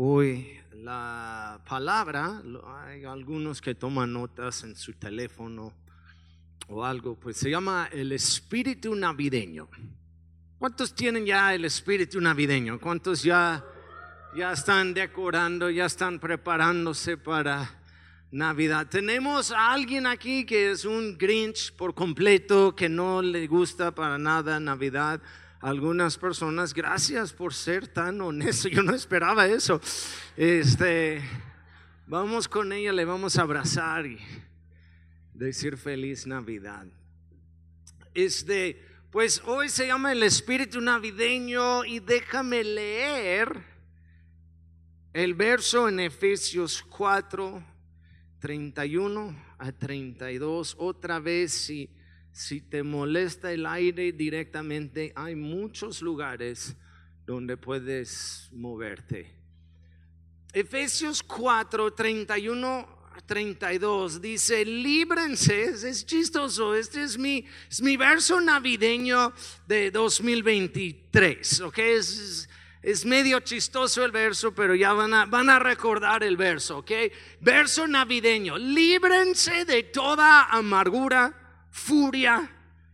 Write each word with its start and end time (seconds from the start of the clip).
Hoy 0.00 0.56
la 0.74 1.60
palabra, 1.68 2.40
hay 2.86 3.04
algunos 3.04 3.60
que 3.60 3.74
toman 3.74 4.12
notas 4.12 4.62
en 4.62 4.76
su 4.76 4.92
teléfono 4.92 5.72
o 6.68 6.84
algo, 6.84 7.16
pues 7.16 7.36
se 7.36 7.50
llama 7.50 7.88
el 7.90 8.12
espíritu 8.12 8.94
navideño. 8.94 9.68
¿Cuántos 10.56 10.94
tienen 10.94 11.26
ya 11.26 11.52
el 11.52 11.64
espíritu 11.64 12.20
navideño? 12.20 12.78
¿Cuántos 12.78 13.24
ya, 13.24 13.64
ya 14.36 14.52
están 14.52 14.94
decorando, 14.94 15.68
ya 15.68 15.86
están 15.86 16.20
preparándose 16.20 17.16
para 17.16 17.68
Navidad? 18.30 18.86
Tenemos 18.86 19.50
a 19.50 19.72
alguien 19.72 20.06
aquí 20.06 20.46
que 20.46 20.70
es 20.70 20.84
un 20.84 21.18
Grinch 21.18 21.74
por 21.74 21.92
completo, 21.92 22.76
que 22.76 22.88
no 22.88 23.20
le 23.20 23.48
gusta 23.48 23.92
para 23.92 24.16
nada 24.16 24.60
Navidad. 24.60 25.20
Algunas 25.60 26.16
personas, 26.16 26.72
gracias 26.72 27.32
por 27.32 27.52
ser 27.52 27.88
tan 27.88 28.20
honesto, 28.20 28.68
yo 28.70 28.82
no 28.82 28.94
esperaba 28.94 29.46
eso. 29.48 29.80
Este, 30.36 31.20
vamos 32.06 32.46
con 32.46 32.72
ella, 32.72 32.92
le 32.92 33.04
vamos 33.04 33.36
a 33.38 33.42
abrazar 33.42 34.06
y 34.06 34.18
decir 35.34 35.76
feliz 35.76 36.28
Navidad. 36.28 36.86
Este, 38.14 38.80
pues 39.10 39.42
hoy 39.46 39.68
se 39.68 39.88
llama 39.88 40.12
el 40.12 40.22
espíritu 40.22 40.80
navideño 40.80 41.84
y 41.84 41.98
déjame 41.98 42.62
leer 42.62 43.60
el 45.12 45.34
verso 45.34 45.88
en 45.88 45.98
Efesios 45.98 46.84
4, 46.88 47.64
31 48.38 49.44
a 49.58 49.72
32. 49.72 50.76
Otra 50.78 51.18
vez, 51.18 51.52
si, 51.52 51.90
si 52.38 52.60
te 52.60 52.84
molesta 52.84 53.50
el 53.50 53.66
aire 53.66 54.12
directamente, 54.12 55.12
hay 55.16 55.34
muchos 55.34 56.00
lugares 56.00 56.76
donde 57.26 57.56
puedes 57.56 58.48
moverte. 58.52 59.28
Efesios 60.52 61.20
4, 61.24 61.92
31 61.94 62.96
32 63.26 64.22
dice, 64.22 64.64
líbrense, 64.64 65.64
es, 65.64 66.06
chistoso, 66.06 66.76
este 66.76 67.02
es 67.02 67.18
mi, 67.18 67.44
es 67.68 67.82
mi 67.82 67.96
verso 67.96 68.40
navideño 68.40 69.32
de 69.66 69.90
2023, 69.90 71.60
¿ok? 71.62 71.78
Es, 71.78 72.48
es 72.80 73.04
medio 73.04 73.40
chistoso 73.40 74.04
el 74.04 74.12
verso, 74.12 74.54
pero 74.54 74.76
ya 74.76 74.92
van 74.92 75.12
a, 75.12 75.26
van 75.26 75.50
a 75.50 75.58
recordar 75.58 76.22
el 76.22 76.36
verso, 76.36 76.78
¿ok? 76.78 76.92
Verso 77.40 77.88
navideño, 77.88 78.56
líbrense 78.56 79.64
de 79.64 79.82
toda 79.82 80.44
amargura, 80.44 81.47
furia, 81.70 82.50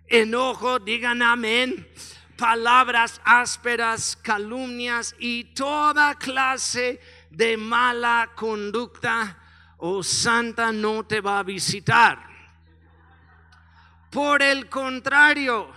enojo, 0.06 0.78
digan 0.78 1.22
amén, 1.22 1.88
palabras 2.36 3.20
ásperas, 3.24 4.16
calumnias 4.16 5.14
y 5.18 5.44
toda 5.54 6.14
clase 6.16 7.00
de 7.30 7.56
mala 7.56 8.30
conducta 8.34 9.38
o 9.78 10.02
Santa 10.02 10.72
no 10.72 11.04
te 11.04 11.20
va 11.20 11.40
a 11.40 11.42
visitar. 11.42 12.18
Por 14.10 14.42
el 14.42 14.68
contrario, 14.68 15.72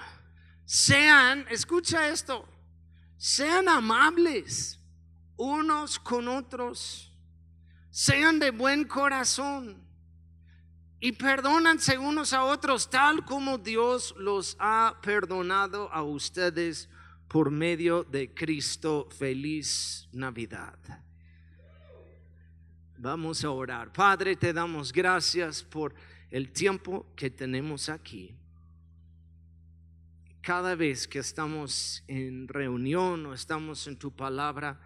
sean, 0.66 1.46
escucha 1.50 2.10
esto, 2.10 2.48
sean 3.18 3.68
amables 3.68 4.80
unos 5.38 6.00
con 6.00 6.28
otros, 6.28 7.12
sean 7.90 8.40
de 8.40 8.52
buen 8.52 8.86
corazón 8.86 9.87
y 11.00 11.12
perdónanse 11.12 11.98
unos 11.98 12.34
a 12.34 12.44
otros 12.44 12.90
tal 12.90 13.24
como 13.24 13.58
Dios 13.58 14.16
los 14.18 14.56
ha 14.60 15.00
perdonado 15.02 15.92
a 15.92 16.02
ustedes 16.02 16.90
por 17.28 17.52
medio 17.52 18.04
de 18.04 18.34
Cristo. 18.34 19.08
Feliz 19.18 20.08
Navidad. 20.12 20.78
Vamos 22.98 23.44
a 23.44 23.52
orar. 23.52 23.94
Padre, 23.94 24.36
te 24.36 24.54
damos 24.54 24.92
gracias 24.92 25.62
por 25.62 25.94
el 26.32 26.52
tiempo 26.52 27.06
que 27.16 27.30
tenemos 27.30 27.90
aquí. 27.90 28.36
Cada 30.42 30.74
vez 30.76 31.08
que 31.08 31.20
estamos 31.20 32.04
en 32.08 32.48
reunión 32.48 33.26
o 33.28 33.34
estamos 33.34 33.86
en 33.86 34.00
tu 34.00 34.16
palabra, 34.16 34.80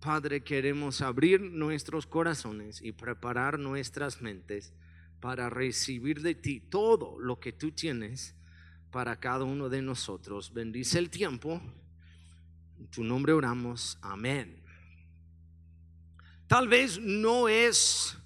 Padre, 0.00 0.42
queremos 0.42 1.00
abrir 1.00 1.40
nuestros 1.40 2.06
corazones 2.06 2.82
y 2.82 2.92
preparar 2.92 3.58
nuestras 3.58 4.20
mentes 4.20 4.74
para 5.22 5.48
recibir 5.48 6.20
de 6.20 6.34
ti 6.34 6.58
todo 6.58 7.16
lo 7.20 7.38
que 7.38 7.52
tú 7.52 7.70
tienes 7.70 8.34
para 8.90 9.20
cada 9.20 9.44
uno 9.44 9.68
de 9.68 9.80
nosotros. 9.80 10.52
Bendice 10.52 10.98
el 10.98 11.10
tiempo. 11.10 11.62
En 12.76 12.88
tu 12.88 13.04
nombre 13.04 13.32
oramos. 13.32 13.96
Amén. 14.02 14.60
Tal 16.48 16.66
vez 16.66 16.98
no 16.98 17.48
es 17.48 18.18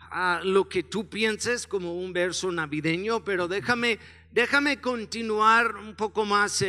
ah, 0.00 0.40
lo 0.42 0.68
que 0.68 0.82
tú 0.82 1.08
pienses 1.08 1.68
como 1.68 1.94
un 1.94 2.12
verso 2.12 2.50
navideño, 2.50 3.22
pero 3.22 3.46
déjame, 3.46 4.00
déjame 4.32 4.80
continuar 4.80 5.76
un 5.76 5.94
poco 5.94 6.24
más 6.24 6.64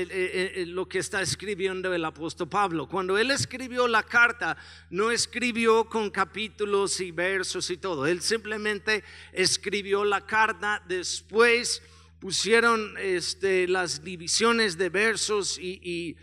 lo 0.67 0.87
que 0.87 0.99
está 0.99 1.21
escribiendo 1.21 1.93
el 1.93 2.03
apóstol 2.05 2.49
Pablo. 2.49 2.87
Cuando 2.87 3.17
él 3.17 3.31
escribió 3.31 3.87
la 3.87 4.03
carta, 4.03 4.57
no 4.89 5.11
escribió 5.11 5.85
con 5.85 6.09
capítulos 6.09 6.99
y 6.99 7.11
versos 7.11 7.69
y 7.69 7.77
todo. 7.77 8.07
Él 8.07 8.21
simplemente 8.21 9.03
escribió 9.31 10.03
la 10.03 10.25
carta, 10.25 10.81
después 10.87 11.81
pusieron 12.19 12.95
este, 12.99 13.67
las 13.67 14.03
divisiones 14.03 14.77
de 14.77 14.89
versos 14.89 15.57
y 15.59 16.15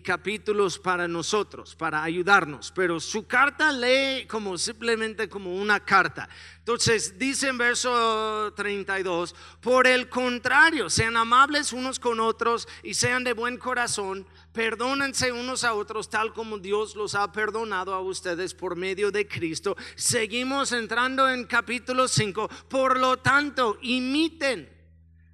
capítulos 0.00 0.78
para 0.78 1.08
nosotros, 1.08 1.74
para 1.74 2.04
ayudarnos, 2.04 2.72
pero 2.74 3.00
su 3.00 3.26
carta 3.26 3.72
lee 3.72 4.26
como 4.28 4.56
simplemente 4.56 5.28
como 5.28 5.56
una 5.56 5.80
carta. 5.80 6.28
Entonces 6.58 7.18
dice 7.18 7.48
en 7.48 7.58
verso 7.58 8.52
32, 8.54 9.34
por 9.60 9.88
el 9.88 10.08
contrario, 10.08 10.88
sean 10.88 11.16
amables 11.16 11.72
unos 11.72 11.98
con 11.98 12.20
otros 12.20 12.68
y 12.84 12.94
sean 12.94 13.24
de 13.24 13.32
buen 13.32 13.56
corazón, 13.56 14.26
perdónense 14.52 15.32
unos 15.32 15.64
a 15.64 15.74
otros 15.74 16.08
tal 16.08 16.32
como 16.32 16.58
Dios 16.58 16.94
los 16.94 17.16
ha 17.16 17.32
perdonado 17.32 17.92
a 17.92 18.00
ustedes 18.00 18.54
por 18.54 18.76
medio 18.76 19.10
de 19.10 19.26
Cristo. 19.26 19.76
Seguimos 19.96 20.70
entrando 20.70 21.28
en 21.28 21.44
capítulo 21.46 22.06
5, 22.06 22.48
por 22.68 23.00
lo 23.00 23.16
tanto, 23.16 23.78
imiten 23.82 24.70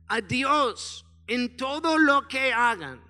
a 0.09 0.21
Dios 0.23 1.05
en 1.27 1.57
todo 1.57 1.99
lo 1.99 2.27
que 2.29 2.53
hagan 2.53 3.07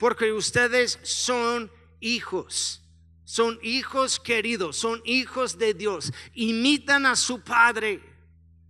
porque 0.00 0.32
ustedes 0.32 0.98
son 1.02 1.70
hijos. 2.00 2.82
Son 3.24 3.60
hijos 3.62 4.18
queridos, 4.18 4.78
son 4.78 5.02
hijos 5.04 5.58
de 5.58 5.74
Dios. 5.74 6.10
Imitan 6.32 7.04
a 7.04 7.14
su 7.14 7.42
Padre 7.42 8.02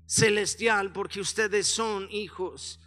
celestial 0.06 0.92
porque 0.92 1.20
ustedes 1.20 1.69
son 1.69 2.08
hijos. 2.10 2.80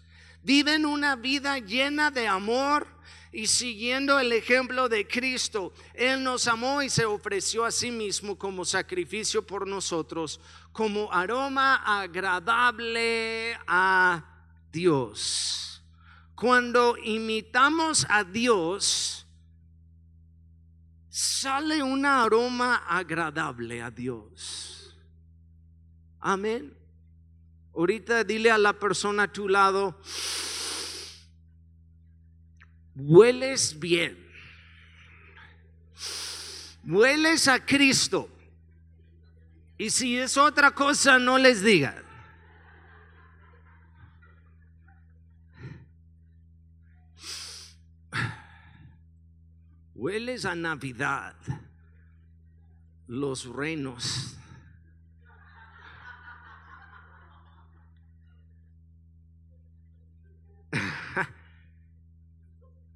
Viven 0.44 0.86
una 0.86 1.16
vida 1.16 1.58
llena 1.58 2.12
de 2.12 2.28
amor 2.28 2.86
y 3.32 3.48
siguiendo 3.48 4.20
el 4.20 4.34
ejemplo 4.34 4.90
de 4.90 5.08
Cristo. 5.08 5.74
Él 5.94 6.22
nos 6.22 6.46
amó 6.48 6.84
y 6.84 6.90
se 6.90 7.06
ofreció 7.06 7.64
a 7.64 7.72
sí 7.72 7.92
mismo 7.92 8.38
como 8.38 8.66
sacrificio 8.66 9.48
por 9.48 9.66
nosotros, 9.66 10.42
como 10.74 11.12
aroma 11.14 11.76
agradable 12.02 13.58
a 13.66 14.22
Dios. 14.70 15.73
Cuando 16.44 16.98
imitamos 16.98 18.06
a 18.10 18.26
Dios, 18.26 19.26
sale 21.08 21.82
un 21.82 22.06
aroma 22.06 22.84
agradable 22.86 23.82
a 23.82 23.90
Dios. 23.90 24.94
Amén. 26.20 26.76
Ahorita 27.74 28.26
dile 28.26 28.52
a 28.52 28.58
la 28.58 28.74
persona 28.74 29.24
a 29.24 29.32
tu 29.32 29.48
lado, 29.48 29.98
hueles 32.94 33.80
bien. 33.80 34.30
Hueles 36.84 37.48
a 37.48 37.66
Cristo. 37.66 38.28
Y 39.78 39.90
si 39.90 40.18
es 40.18 40.36
otra 40.36 40.72
cosa, 40.72 41.18
no 41.20 41.38
les 41.38 41.64
diga. 41.64 42.03
Hueles 50.04 50.44
a 50.44 50.54
Navidad, 50.54 51.34
los 53.08 53.46
reinos. 53.46 54.36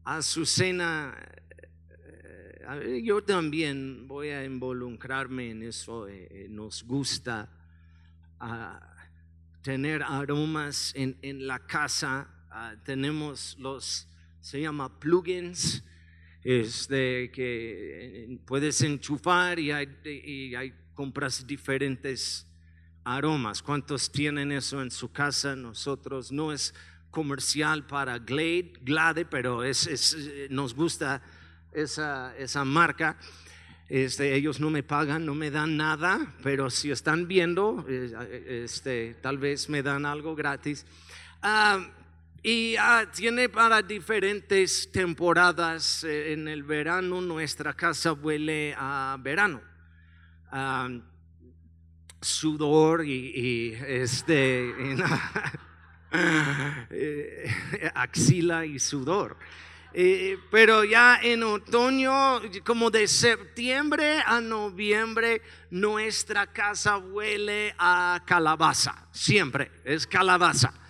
Azucena, 0.03 1.17
eh, 2.81 3.01
yo 3.01 3.23
también 3.23 4.05
voy 4.09 4.31
a 4.31 4.43
involucrarme 4.43 5.51
en 5.51 5.63
eso. 5.63 6.09
Eh, 6.09 6.27
eh, 6.29 6.47
nos 6.49 6.83
gusta 6.83 7.49
ah, 8.41 8.81
tener 9.61 10.03
aromas 10.03 10.91
en, 10.93 11.17
en 11.21 11.47
la 11.47 11.59
casa. 11.59 12.27
Ah, 12.51 12.75
tenemos 12.83 13.55
los, 13.59 14.09
se 14.41 14.59
llama 14.59 14.99
plugins 14.99 15.85
este, 16.49 17.29
que 17.31 18.39
puedes 18.45 18.79
enchufar 18.81 19.59
y 19.59 19.71
hay, 19.71 19.89
y 20.05 20.55
hay 20.55 20.73
compras 20.93 21.45
diferentes 21.45 22.47
aromas. 23.03 23.61
¿Cuántos 23.61 24.09
tienen 24.09 24.53
eso 24.53 24.81
en 24.81 24.89
su 24.89 25.11
casa? 25.11 25.57
Nosotros 25.57 26.31
no 26.31 26.53
es 26.53 26.73
comercial 27.11 27.85
para 27.85 28.17
Glade, 28.19 28.71
Glade 28.81 29.25
pero 29.25 29.61
es, 29.61 29.87
es, 29.87 30.15
nos 30.49 30.73
gusta 30.73 31.21
esa, 31.73 32.33
esa 32.37 32.63
marca. 32.63 33.17
Este, 33.89 34.33
ellos 34.33 34.61
no 34.61 34.69
me 34.69 34.83
pagan, 34.83 35.25
no 35.25 35.35
me 35.35 35.51
dan 35.51 35.75
nada, 35.75 36.33
pero 36.43 36.69
si 36.69 36.91
están 36.91 37.27
viendo, 37.27 37.85
eh, 37.89 38.61
este, 38.63 39.15
tal 39.15 39.37
vez 39.37 39.67
me 39.67 39.83
dan 39.83 40.05
algo 40.05 40.33
gratis. 40.33 40.85
Ah, 41.41 41.85
y 42.47 42.77
ah, 42.77 43.05
tiene 43.13 43.49
para 43.49 43.81
diferentes 43.81 44.89
temporadas. 44.89 46.05
Eh, 46.05 46.31
en 46.31 46.47
el 46.47 46.63
verano 46.63 47.19
nuestra 47.19 47.73
casa 47.73 48.13
huele 48.13 48.73
a 48.77 49.17
verano. 49.19 49.59
Sudor 52.21 53.05
y, 53.05 53.73
este 53.85 54.73
eh, 56.89 57.51
axila 57.93 58.65
y 58.65 58.79
sudor. 58.79 59.37
Eh, 59.93 60.37
pero 60.49 60.85
ya 60.85 61.19
en 61.21 61.43
otoño, 61.43 62.39
como 62.63 62.89
de 62.89 63.09
septiembre 63.09 64.21
a 64.25 64.39
noviembre, 64.39 65.41
nuestra 65.69 66.47
casa 66.47 66.97
huele 66.97 67.75
a 67.77 68.23
calabaza, 68.25 69.05
siempre 69.11 69.69
es 69.83 70.07
calabaza. 70.07 70.86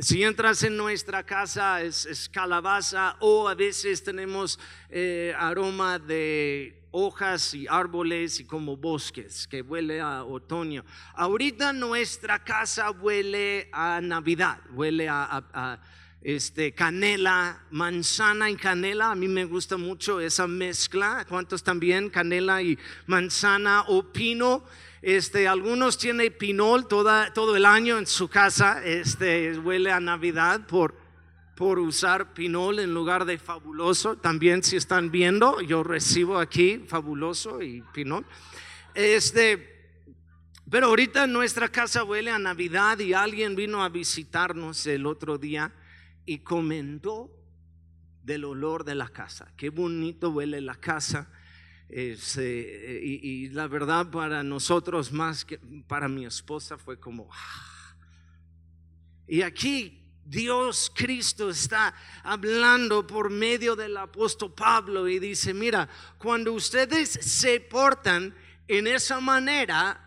Si 0.00 0.24
entras 0.24 0.64
en 0.64 0.76
nuestra 0.76 1.22
casa 1.24 1.80
es, 1.80 2.28
calabaza 2.32 3.16
o 3.20 3.48
a 3.48 3.54
veces 3.54 4.02
tenemos 4.02 4.58
eh, 4.90 5.32
aroma 5.38 6.00
de 6.00 6.82
hojas 6.90 7.54
y 7.54 7.66
árboles 7.68 8.40
y 8.40 8.44
como 8.44 8.76
bosques 8.76 9.46
que 9.46 9.62
huele 9.62 10.00
a 10.00 10.24
otoño. 10.24 10.84
Ahorita 11.14 11.72
nuestra 11.72 12.42
casa 12.42 12.90
huele 12.90 13.68
a 13.72 14.00
Navidad, 14.00 14.58
huele 14.72 15.08
a 15.08 15.80
este, 16.24 16.72
canela, 16.72 17.62
manzana 17.70 18.50
y 18.50 18.56
canela. 18.56 19.10
A 19.10 19.14
mí 19.14 19.28
me 19.28 19.44
gusta 19.44 19.76
mucho 19.76 20.20
esa 20.20 20.46
mezcla. 20.46 21.26
¿Cuántos 21.28 21.62
también? 21.62 22.08
Canela 22.08 22.62
y 22.62 22.78
manzana 23.06 23.84
o 23.88 24.02
pino. 24.02 24.64
Este, 25.06 25.46
algunos 25.46 25.98
tienen 25.98 26.32
pinol 26.32 26.88
toda, 26.88 27.30
todo 27.34 27.56
el 27.56 27.66
año 27.66 27.98
en 27.98 28.06
su 28.06 28.28
casa. 28.28 28.82
Este, 28.82 29.58
huele 29.58 29.92
a 29.92 30.00
Navidad 30.00 30.66
por, 30.66 30.96
por 31.54 31.78
usar 31.78 32.32
pinol 32.32 32.78
en 32.78 32.94
lugar 32.94 33.26
de 33.26 33.36
fabuloso. 33.36 34.16
También 34.16 34.62
si 34.62 34.76
están 34.76 35.10
viendo, 35.10 35.60
yo 35.60 35.82
recibo 35.82 36.38
aquí 36.38 36.82
fabuloso 36.88 37.60
y 37.60 37.82
pinol. 37.92 38.24
Este, 38.94 40.00
pero 40.70 40.86
ahorita 40.86 41.26
nuestra 41.26 41.68
casa 41.68 42.02
huele 42.02 42.30
a 42.30 42.38
Navidad 42.38 42.98
y 42.98 43.12
alguien 43.12 43.56
vino 43.56 43.84
a 43.84 43.90
visitarnos 43.90 44.86
el 44.86 45.04
otro 45.04 45.36
día 45.36 45.70
y 46.24 46.38
comentó 46.38 47.30
del 48.22 48.46
olor 48.46 48.84
de 48.84 48.94
la 48.94 49.10
casa. 49.10 49.52
Qué 49.58 49.68
bonito 49.68 50.30
huele 50.30 50.62
la 50.62 50.76
casa. 50.76 51.30
Eh, 51.88 53.00
y, 53.02 53.48
la 53.50 53.68
verdad 53.68 54.10
para 54.10 54.42
nosotros 54.42 55.12
más 55.12 55.44
que 55.44 55.58
para 55.86 56.08
mi 56.08 56.24
esposa 56.24 56.78
fue 56.78 56.98
como... 56.98 57.28
Ah". 57.32 57.96
Y 59.26 59.42
aquí 59.42 60.02
Dios 60.24 60.90
Cristo 60.94 61.50
está 61.50 61.94
hablando 62.22 63.06
por 63.06 63.30
medio 63.30 63.76
del 63.76 63.96
apóstol 63.96 64.52
Pablo 64.52 65.08
y 65.08 65.18
dice, 65.18 65.52
mira, 65.52 65.88
cuando 66.18 66.52
ustedes 66.52 67.10
se 67.10 67.60
portan 67.60 68.34
en 68.66 68.86
esa 68.86 69.20
manera, 69.20 70.00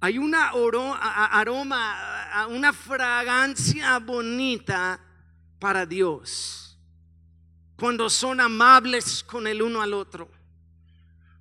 hay 0.00 0.18
una 0.18 0.50
aroma, 0.50 2.46
una 2.48 2.72
fragancia 2.72 3.98
bonita 3.98 5.00
para 5.58 5.84
Dios. 5.84 6.78
Cuando 7.76 8.08
son 8.08 8.40
amables 8.40 9.22
con 9.22 9.46
el 9.46 9.62
uno 9.62 9.82
al 9.82 9.94
otro. 9.94 10.39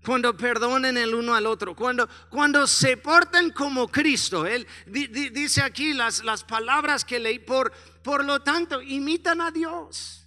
Cuando 0.10 0.36
perdonen 0.36 0.98
el 0.98 1.14
uno 1.14 1.36
al 1.36 1.46
otro. 1.46 1.76
Cuando, 1.76 2.10
cuando 2.32 2.66
se 2.66 2.98
portan 2.98 3.52
como 3.52 3.88
Cristo. 3.88 4.48
Él 4.48 4.66
dice 4.88 5.62
aquí 5.62 5.94
las, 5.94 6.24
las 6.24 6.44
palabras 6.44 7.06
que 7.06 7.20
leí. 7.20 7.38
Por, 7.38 7.72
por 8.02 8.26
lo 8.26 8.42
tanto, 8.42 8.82
imitan 8.82 9.40
a 9.40 9.52
Dios. 9.52 10.26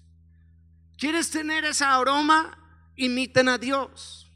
¿Quieres 0.96 1.32
tener 1.32 1.64
esa 1.64 1.96
aroma? 1.96 2.56
Imiten 2.94 3.48
a 3.48 3.58
Dios. 3.58 4.30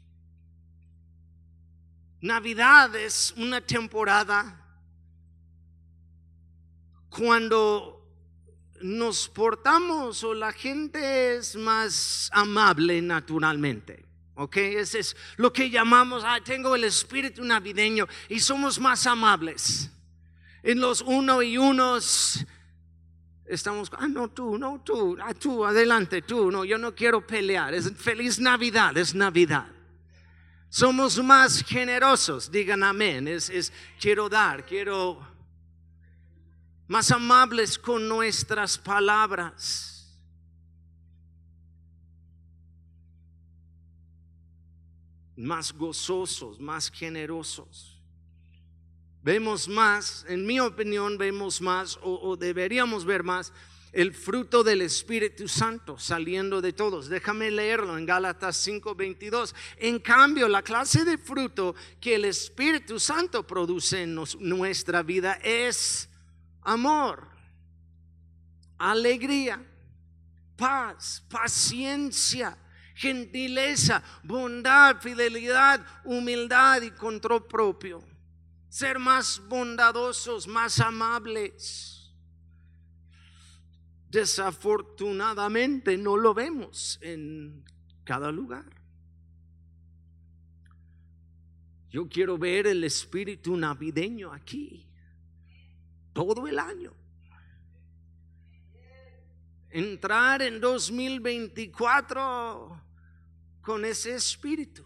Navidad 2.19 2.93
es 2.97 3.33
una 3.37 3.61
temporada 3.61 4.65
cuando 7.07 8.05
nos 8.81 9.29
portamos 9.29 10.25
o 10.25 10.33
la 10.33 10.51
gente 10.51 11.37
es 11.37 11.55
más 11.55 12.29
amable 12.33 13.01
naturalmente. 13.01 14.06
¿Ok? 14.39 14.57
Ese 14.57 14.99
es 14.99 15.17
lo 15.37 15.51
que 15.51 15.71
llamamos, 15.71 16.23
ah, 16.23 16.39
tengo 16.43 16.75
el 16.75 16.83
espíritu 16.83 17.43
navideño 17.43 18.07
y 18.29 18.39
somos 18.39 18.79
más 18.79 19.07
amables. 19.07 19.89
En 20.61 20.79
los 20.79 21.01
uno 21.01 21.41
y 21.41 21.57
unos 21.57 22.45
estamos, 23.47 23.89
ah, 23.97 24.07
no 24.07 24.29
tú, 24.29 24.59
no 24.59 24.79
tú, 24.85 25.17
ah, 25.19 25.33
tú, 25.33 25.65
adelante, 25.65 26.21
tú, 26.21 26.51
no, 26.51 26.63
yo 26.65 26.77
no 26.77 26.93
quiero 26.93 27.25
pelear. 27.25 27.73
Es 27.73 27.91
feliz 27.97 28.39
Navidad, 28.39 28.95
es 28.95 29.15
Navidad. 29.15 29.65
Somos 30.69 31.17
más 31.23 31.63
generosos, 31.63 32.51
digan 32.51 32.83
amén. 32.83 33.27
Es, 33.27 33.49
es 33.49 33.73
quiero 33.99 34.29
dar, 34.29 34.67
quiero 34.67 35.19
más 36.87 37.09
amables 37.09 37.79
con 37.79 38.07
nuestras 38.07 38.77
palabras. 38.77 39.96
Más 45.37 45.71
gozosos, 45.71 46.59
más 46.59 46.91
generosos. 46.91 48.01
Vemos 49.23 49.67
más, 49.67 50.25
en 50.27 50.45
mi 50.45 50.59
opinión, 50.59 51.17
vemos 51.17 51.61
más 51.61 51.99
o, 52.01 52.35
deberíamos 52.35 53.05
ver 53.05 53.23
más 53.23 53.53
el 53.91 54.13
fruto 54.13 54.63
del 54.63 54.81
Espíritu 54.81 55.47
Santo 55.47 55.97
saliendo 55.97 56.61
de 56.61 56.73
todos. 56.73 57.07
Déjame 57.07 57.51
leerlo 57.51 57.97
en 57.97 58.05
Gálatas 58.05 58.57
5:22. 58.57 59.53
En 59.77 59.99
cambio, 59.99 60.47
la 60.47 60.61
clase 60.61 61.03
de 61.03 61.17
fruto 61.17 61.75
que 61.99 62.15
el 62.15 62.25
Espíritu 62.25 62.99
Santo 62.99 63.45
produce 63.45 64.03
en 64.03 64.15
nuestra 64.39 65.03
vida 65.03 65.33
es 65.43 66.09
amor, 66.61 67.27
alegría, 68.77 69.63
paz, 70.55 71.23
paciencia, 71.29 72.57
gentileza, 72.97 74.03
bondad, 74.23 74.99
fidelidad, 74.99 75.85
humildad 76.03 76.81
y 76.81 76.91
control 76.91 77.45
propio. 77.45 78.03
Ser 78.69 78.97
más 78.97 79.39
bondadosos, 79.47 80.47
más 80.47 80.79
amables. 80.79 82.11
Desafortunadamente 84.09 85.95
no 85.95 86.17
lo 86.17 86.33
vemos 86.33 86.97
en 87.01 87.63
cada 88.03 88.31
lugar. 88.31 88.65
Yo 91.91 92.09
quiero 92.09 92.37
ver 92.37 92.65
el 92.65 92.83
espíritu 92.83 93.55
navideño 93.55 94.33
aquí 94.33 94.87
todo 96.13 96.47
el 96.47 96.57
año. 96.57 96.93
Entrar 99.69 100.41
en 100.41 100.59
2024 100.59 102.86
con 103.67 103.83
ese 103.83 104.15
espíritu. 104.15 104.81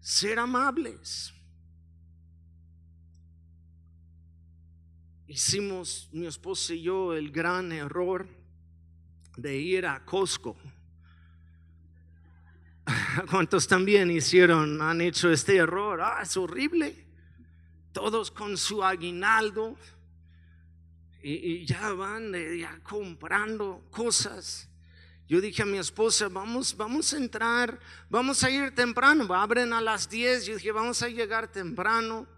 Ser 0.00 0.38
amables. 0.38 1.34
Hicimos 5.26 6.08
mi 6.10 6.24
esposa 6.24 6.72
y 6.72 6.80
yo 6.80 7.12
el 7.12 7.30
gran 7.30 7.72
error 7.72 8.26
de 9.36 9.54
ir 9.54 9.84
a 9.84 10.02
Costco. 10.02 10.56
¿Cuántos 13.30 13.68
también 13.68 14.10
hicieron, 14.10 14.80
han 14.80 15.02
hecho 15.02 15.30
este 15.30 15.56
error? 15.56 16.00
Ah, 16.00 16.20
es 16.22 16.34
horrible 16.38 17.04
todos 17.92 18.30
con 18.30 18.56
su 18.56 18.82
aguinaldo 18.82 19.76
y, 21.22 21.66
ya 21.66 21.92
van 21.92 22.32
ya 22.58 22.80
comprando 22.82 23.86
cosas. 23.90 24.71
Yo 25.32 25.40
dije 25.40 25.62
a 25.62 25.64
mi 25.64 25.78
esposa, 25.78 26.28
vamos, 26.28 26.76
vamos 26.76 27.14
a 27.14 27.16
entrar, 27.16 27.80
vamos 28.10 28.44
a 28.44 28.50
ir 28.50 28.74
temprano, 28.74 29.32
abren 29.32 29.72
a 29.72 29.80
las 29.80 30.10
10, 30.10 30.44
yo 30.44 30.54
dije, 30.56 30.72
vamos 30.72 31.02
a 31.02 31.08
llegar 31.08 31.50
temprano. 31.50 32.28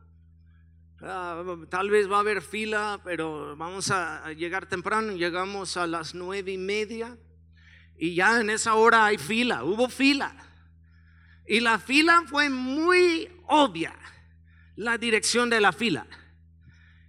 Ah, 1.01 1.43
tal 1.69 1.91
vez 1.91 2.09
va 2.09 2.19
a 2.19 2.21
haber 2.21 2.41
fila, 2.41 3.01
pero 3.03 3.57
vamos 3.57 3.91
a, 3.91 4.33
llegar 4.35 4.69
temprano. 4.69 5.11
Llegamos 5.17 5.77
a 5.77 5.89
las 5.89 6.15
nueve 6.15 6.53
y 6.53 6.57
media 6.57 7.19
Y 7.99 8.15
ya 8.15 8.41
en 8.41 8.49
esa 8.49 8.77
hora 8.77 9.07
hay 9.07 9.19
fila, 9.19 9.65
hubo 9.65 9.89
fila. 9.89 10.33
Y 11.49 11.59
la 11.59 11.81
fila 11.81 12.23
fue 12.29 12.49
muy 12.49 13.29
obvia, 13.49 13.93
la 14.77 14.99
dirección 14.99 15.51
de 15.51 15.61
la 15.61 15.73
fila. 15.73 16.07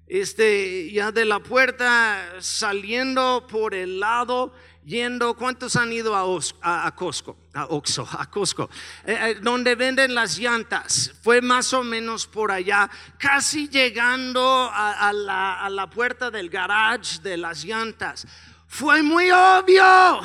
Este, 0.08 0.92
ya 0.92 1.12
de 1.12 1.26
la 1.26 1.42
puerta 1.42 2.38
saliendo 2.40 3.46
por 3.48 3.76
el 3.76 4.00
lado, 4.00 4.54
yendo, 4.86 5.36
¿cuántos 5.36 5.76
han 5.76 5.92
ido 5.92 6.16
a, 6.16 6.86
a, 6.86 6.96
Costco? 6.96 7.38
A 7.54 7.66
Oxo, 7.66 8.08
a 8.10 8.30
Costco, 8.30 8.70
eh, 9.06 9.18
eh, 9.20 9.36
donde 9.42 9.76
venden 9.76 10.14
las 10.14 10.38
llantas. 10.38 11.14
Fue 11.22 11.42
más 11.42 11.74
o 11.74 11.84
menos 11.84 12.28
por 12.28 12.52
allá, 12.52 12.90
casi 13.18 13.68
llegando 13.68 14.70
a, 14.72 15.12
la, 15.12 15.66
a 15.66 15.70
la 15.70 15.90
puerta 15.90 16.30
del 16.30 16.50
garage 16.50 17.20
de 17.22 17.38
las 17.38 17.64
llantas. 17.64 18.28
Fue 18.68 19.02
muy 19.02 19.32
obvio 19.32 20.22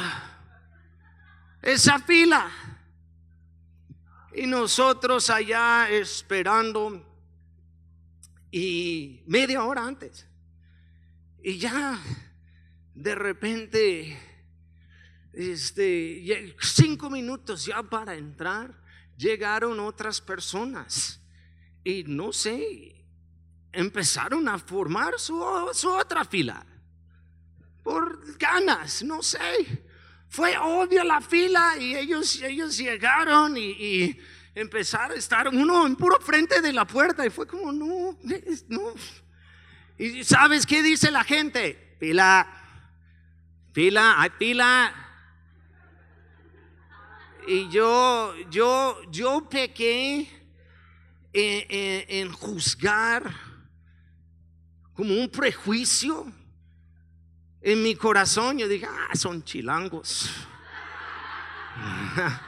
esa 1.62 1.98
fila. 1.98 2.50
Y 4.32 4.46
nosotros 4.46 5.28
allá 5.28 5.88
esperando 5.90 7.04
y 8.50 9.22
media 9.26 9.64
hora 9.64 9.84
antes. 9.84 10.26
Y 11.42 11.58
ya 11.58 11.98
de 12.94 13.14
repente, 13.14 14.29
este, 15.32 16.56
cinco 16.60 17.10
minutos 17.10 17.66
ya 17.66 17.82
para 17.82 18.14
entrar, 18.14 18.74
llegaron 19.16 19.80
otras 19.80 20.20
personas. 20.20 21.20
Y 21.84 22.04
no 22.04 22.32
sé, 22.32 23.04
empezaron 23.72 24.48
a 24.48 24.58
formar 24.58 25.18
su, 25.18 25.40
otra 25.42 26.24
fila. 26.24 26.66
Por 27.82 28.36
ganas, 28.36 29.02
no 29.02 29.22
sé 29.22 29.86
fue 30.30 30.56
obvia 30.56 31.02
la 31.02 31.20
fila 31.20 31.76
y 31.76 31.96
ellos, 31.96 32.40
ellos 32.40 32.78
llegaron 32.78 33.56
y, 33.58 34.16
empezaron 34.54 35.16
a 35.16 35.18
estar 35.18 35.48
uno 35.48 35.86
en 35.86 35.96
puro 35.96 36.20
frente 36.20 36.60
de 36.60 36.72
la 36.72 36.84
puerta 36.84 37.26
y 37.26 37.30
fue 37.30 37.46
como, 37.46 37.72
no, 37.72 38.16
no. 38.68 38.94
Y 39.98 40.24
sabes 40.24 40.66
qué 40.66 40.82
dice 40.82 41.10
la 41.10 41.24
gente? 41.24 41.96
Fila, 41.98 42.46
fila, 43.72 44.20
hay 44.20 44.30
fila. 44.38 45.09
Y 47.46 47.68
yo, 47.68 48.34
yo, 48.50 49.00
yo 49.10 49.48
pequé 49.48 50.28
en, 51.32 52.32
juzgar 52.32 53.34
como 54.94 55.14
un 55.14 55.28
prejuicio 55.30 56.32
en 57.62 57.82
mi 57.82 57.94
corazón 57.94 58.58
yo 58.58 58.66
dije, 58.68 58.86
ah, 58.86 59.14
son 59.14 59.44
chilangos. 59.44 60.30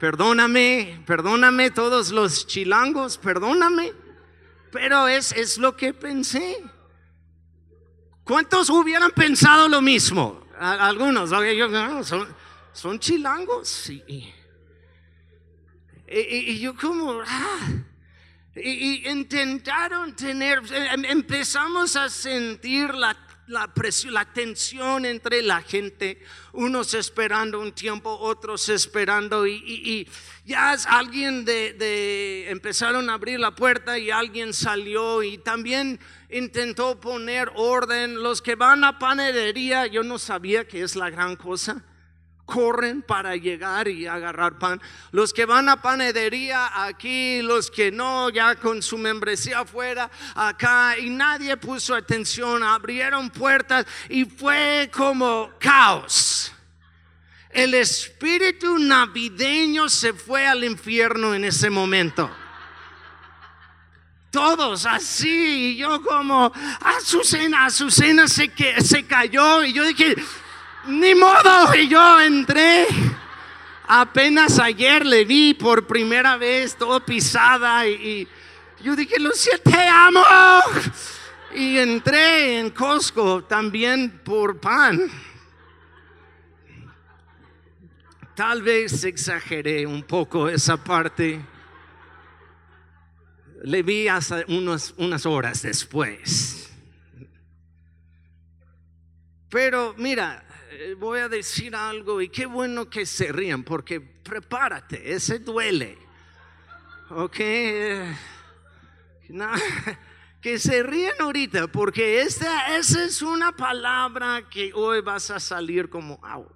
perdóname, 0.00 1.02
perdóname 1.06 1.70
todos 1.70 2.10
los 2.12 2.46
chilangos, 2.46 3.18
perdóname. 3.18 3.92
Pero 4.72 5.08
es, 5.08 5.32
es 5.32 5.58
lo 5.58 5.76
que 5.76 5.92
pensé. 5.92 6.62
¿Cuántos 8.24 8.70
hubieran 8.70 9.10
pensado 9.12 9.68
lo 9.68 9.80
mismo? 9.80 10.45
Algunos, 10.58 11.30
son, 12.06 12.28
son 12.72 12.98
chilangos. 12.98 13.90
Y, 13.90 14.32
y, 16.08 16.60
yo 16.60 16.74
como, 16.76 17.20
ah, 17.26 17.68
y, 18.54 19.08
intentaron 19.08 20.14
tener, 20.14 20.62
em, 20.72 21.04
empezamos 21.04 21.96
a 21.96 22.08
sentir 22.08 22.94
la, 22.94 23.16
la 23.48 23.72
presión, 23.72 24.14
la 24.14 24.24
tensión 24.24 25.04
entre 25.04 25.42
la 25.42 25.62
gente, 25.62 26.22
unos 26.52 26.94
esperando 26.94 27.60
un 27.60 27.72
tiempo, 27.72 28.10
otros 28.10 28.68
esperando, 28.68 29.46
y, 29.46 30.08
ya 30.46 30.76
alguien 30.88 31.44
de, 31.44 32.48
empezaron 32.48 33.10
a 33.10 33.14
abrir 33.14 33.40
la 33.40 33.54
puerta 33.54 33.98
y 33.98 34.10
alguien 34.10 34.54
salió 34.54 35.24
y 35.24 35.38
también 35.38 35.98
intentó 36.30 37.00
poner 37.00 37.50
orden. 37.56 38.22
Los 38.22 38.40
que 38.40 38.54
van 38.54 38.84
a 38.84 38.98
panadería, 38.98 39.86
yo 39.86 40.04
no 40.04 40.18
sabía 40.18 40.66
que 40.66 40.82
es 40.82 40.94
la 40.94 41.10
gran 41.10 41.34
cosa 41.34 41.84
corren 42.46 43.02
para 43.02 43.34
llegar 43.34 43.88
y 43.88 44.06
agarrar 44.06 44.56
pan. 44.58 44.80
Los 45.10 45.34
que 45.34 45.44
van 45.44 45.68
a 45.68 45.82
panadería 45.82 46.84
aquí, 46.84 47.42
los 47.42 47.70
que 47.70 47.90
no, 47.90 48.30
ya 48.30 48.54
con 48.54 48.82
su 48.82 48.96
membresía 48.96 49.60
afuera, 49.60 50.08
acá, 50.34 50.96
y 50.96 51.10
nadie 51.10 51.56
puso 51.56 51.94
atención, 51.94 52.62
abrieron 52.62 53.28
puertas 53.30 53.84
y 54.08 54.24
fue 54.24 54.88
como 54.94 55.50
caos. 55.58 56.52
El 57.56 57.72
espíritu 57.72 58.78
navideño 58.78 59.88
se 59.88 60.12
fue 60.12 60.46
al 60.46 60.62
infierno 60.62 61.34
en 61.34 61.44
ese 61.44 61.70
momento 61.70 62.30
todos 64.36 64.84
así. 64.84 65.70
Y 65.72 65.76
yo 65.76 66.02
como, 66.02 66.52
Azucena, 66.82 67.64
Azucena 67.64 68.28
se, 68.28 68.52
se 68.84 69.06
cayó. 69.06 69.64
Y 69.64 69.72
yo 69.72 69.82
dije, 69.82 70.14
ni 70.88 71.14
modo, 71.14 71.74
y 71.74 71.88
yo 71.88 72.20
entré. 72.20 72.86
Apenas 73.88 74.58
ayer 74.58 75.06
le 75.06 75.24
vi 75.24 75.54
por 75.54 75.86
primera 75.86 76.36
vez 76.36 76.76
todo 76.76 77.00
pisada 77.00 77.88
y, 77.88 78.28
yo 78.82 78.94
dije, 78.94 79.18
Lucia, 79.18 79.56
te 79.56 79.88
amo. 79.88 80.22
Y 81.54 81.78
entré 81.78 82.58
en 82.58 82.68
Costco 82.68 83.42
también 83.44 84.20
por 84.22 84.60
pan. 84.60 85.10
Tal 88.36 88.60
vez 88.60 89.02
exageré 89.04 89.86
un 89.86 90.02
poco 90.02 90.46
esa 90.46 90.76
parte. 90.76 91.42
Le 93.64 93.82
vi 93.82 94.08
hasta 94.08 94.44
unas, 94.48 95.24
horas 95.24 95.62
después. 95.62 96.70
Pero 99.48 99.94
mira, 99.96 100.44
eh, 100.70 100.94
voy 100.98 101.20
a 101.20 101.30
decir 101.30 101.74
algo 101.74 102.20
y 102.20 102.28
qué 102.28 102.44
bueno 102.44 102.90
que 102.90 103.06
se 103.06 103.32
rían 103.32 103.64
porque 103.64 104.02
prepárate, 104.02 105.14
ese 105.14 105.38
duele. 105.38 105.96
Ok. 107.08 107.38
que 110.42 110.58
se 110.58 110.82
ríen 110.82 111.14
ahorita 111.20 111.68
porque 111.68 112.20
esta, 112.20 112.76
esa 112.76 113.02
es 113.02 113.22
una 113.22 113.52
palabra 113.52 114.46
que 114.50 114.72
hoy 114.74 115.00
vas 115.00 115.30
a 115.30 115.40
salir 115.40 115.88
como, 115.88 116.20
au. 116.22 116.55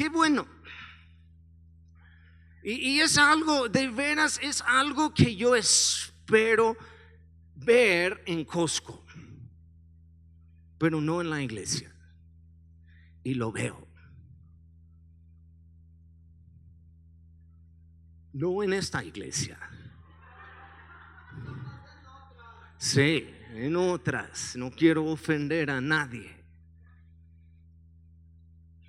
Qué 0.00 0.08
bueno. 0.08 0.46
Y, 2.62 3.00
es 3.00 3.18
algo, 3.18 3.68
de 3.68 3.88
veras, 3.88 4.40
es 4.42 4.62
algo 4.66 5.12
que 5.12 5.36
yo 5.36 5.54
espero 5.54 6.74
ver 7.54 8.22
en 8.24 8.46
Costco 8.46 9.04
pero 10.78 11.02
no 11.02 11.20
en 11.20 11.28
la 11.28 11.42
iglesia. 11.42 11.94
Y 13.22 13.34
lo 13.34 13.52
veo. 13.52 13.86
No 18.32 18.62
en 18.62 18.72
esta 18.72 19.04
iglesia. 19.04 19.58
Sí, 22.78 23.28
en 23.50 23.76
otras. 23.76 24.56
No 24.56 24.70
quiero 24.70 25.04
ofender 25.04 25.70
a 25.70 25.82
nadie. 25.82 26.39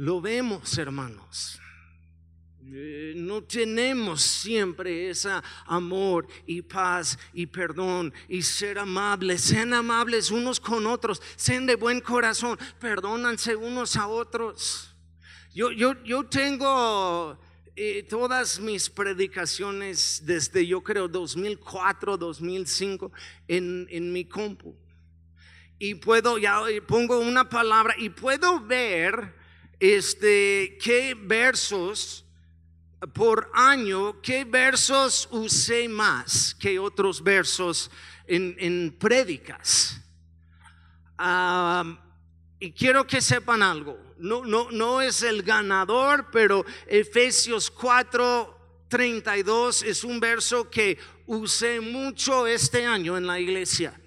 Lo 0.01 0.19
vemos, 0.19 0.79
hermanos. 0.79 1.61
Eh, 2.73 3.13
no 3.15 3.43
tenemos 3.43 4.23
siempre 4.23 5.11
ese 5.11 5.29
amor 5.67 6.27
y 6.47 6.63
paz 6.63 7.19
y 7.35 7.45
perdón 7.45 8.11
y 8.27 8.41
ser 8.41 8.79
amables. 8.79 9.41
Sean 9.41 9.75
amables 9.75 10.31
unos 10.31 10.59
con 10.59 10.87
otros, 10.87 11.21
sean 11.35 11.67
de 11.67 11.75
buen 11.75 12.01
corazón, 12.01 12.57
perdónanse 12.79 13.55
unos 13.55 13.95
a 13.95 14.07
otros. 14.07 14.91
Yo, 15.53 15.71
yo, 15.71 15.93
yo 16.03 16.25
tengo 16.25 17.39
eh, 17.75 18.01
todas 18.09 18.59
mis 18.59 18.89
predicaciones 18.89 20.23
desde 20.25 20.65
yo 20.65 20.81
creo 20.81 21.07
2004, 21.07 22.17
2005 22.17 23.11
en, 23.47 23.85
en 23.91 24.11
mi 24.11 24.25
compu. 24.25 24.75
Y 25.77 25.93
puedo, 25.93 26.39
ya 26.39 26.63
pongo 26.87 27.19
una 27.19 27.47
palabra 27.47 27.93
y 27.99 28.09
puedo 28.09 28.59
ver 28.61 29.40
este, 29.81 30.77
qué 30.79 31.17
versos 31.19 32.23
por 33.13 33.49
año, 33.55 34.21
¿qué 34.21 34.45
versos 34.45 35.27
usé 35.31 35.89
más 35.89 36.53
que 36.53 36.77
otros 36.77 37.23
versos 37.23 37.89
en, 38.27 38.55
en 38.59 38.95
prédicas? 38.97 39.97
y 42.59 42.71
quiero 42.71 43.05
que 43.05 43.21
sepan 43.21 43.61
algo, 43.61 44.15
no, 44.17 44.43
no, 44.43 44.71
no 44.71 45.01
es 45.01 45.21
el 45.21 45.43
ganador, 45.43 46.29
pero 46.31 46.65
Efesios 46.87 47.69
4, 47.69 48.87
32 48.87 49.83
es 49.83 50.03
un 50.03 50.19
verso 50.19 50.67
que 50.67 50.97
usé 51.27 51.79
mucho 51.79 52.47
este 52.47 52.87
año 52.87 53.17
en 53.17 53.27
la 53.27 53.39
iglesia. 53.39 53.99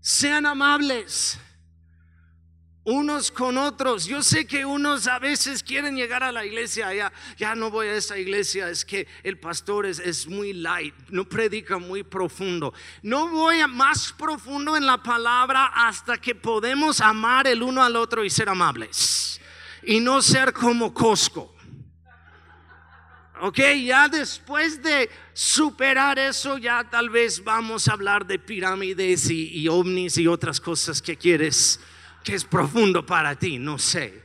Sean 0.00 0.44
amables 0.44 1.38
unos 2.86 3.32
con 3.32 3.58
otros. 3.58 4.06
Yo 4.06 4.22
sé 4.22 4.46
que 4.46 4.64
unos 4.64 5.08
a 5.08 5.18
veces 5.18 5.62
quieren 5.62 5.96
llegar 5.96 6.22
a 6.22 6.30
la 6.30 6.46
iglesia, 6.46 6.94
ya, 6.94 7.12
ya 7.36 7.54
no 7.54 7.68
voy 7.68 7.88
a 7.88 7.94
esa 7.94 8.16
iglesia, 8.16 8.70
es 8.70 8.84
que 8.84 9.08
el 9.24 9.38
pastor 9.38 9.86
es, 9.86 9.98
es 9.98 10.26
muy 10.26 10.52
light, 10.52 10.94
no 11.08 11.28
predica 11.28 11.78
muy 11.78 12.04
profundo. 12.04 12.72
No 13.02 13.28
voy 13.28 13.58
a 13.58 13.66
más 13.66 14.12
profundo 14.12 14.76
en 14.76 14.86
la 14.86 15.02
palabra 15.02 15.66
hasta 15.74 16.16
que 16.16 16.36
podemos 16.36 17.00
amar 17.00 17.48
el 17.48 17.62
uno 17.62 17.82
al 17.82 17.96
otro 17.96 18.24
y 18.24 18.30
ser 18.30 18.48
amables 18.48 19.40
y 19.82 19.98
no 19.98 20.22
ser 20.22 20.52
como 20.52 20.94
Costco. 20.94 21.54
Ok, 23.40 23.58
ya 23.84 24.08
después 24.08 24.80
de 24.80 25.10
superar 25.34 26.18
eso, 26.20 26.56
ya 26.56 26.88
tal 26.88 27.10
vez 27.10 27.42
vamos 27.42 27.88
a 27.88 27.92
hablar 27.92 28.26
de 28.26 28.38
pirámides 28.38 29.28
y, 29.28 29.48
y 29.58 29.68
ovnis 29.68 30.16
y 30.18 30.26
otras 30.26 30.60
cosas 30.60 31.02
que 31.02 31.16
quieres 31.16 31.80
que 32.26 32.34
es 32.34 32.44
profundo 32.44 33.06
para 33.06 33.38
ti, 33.38 33.56
no 33.56 33.78
sé. 33.78 34.20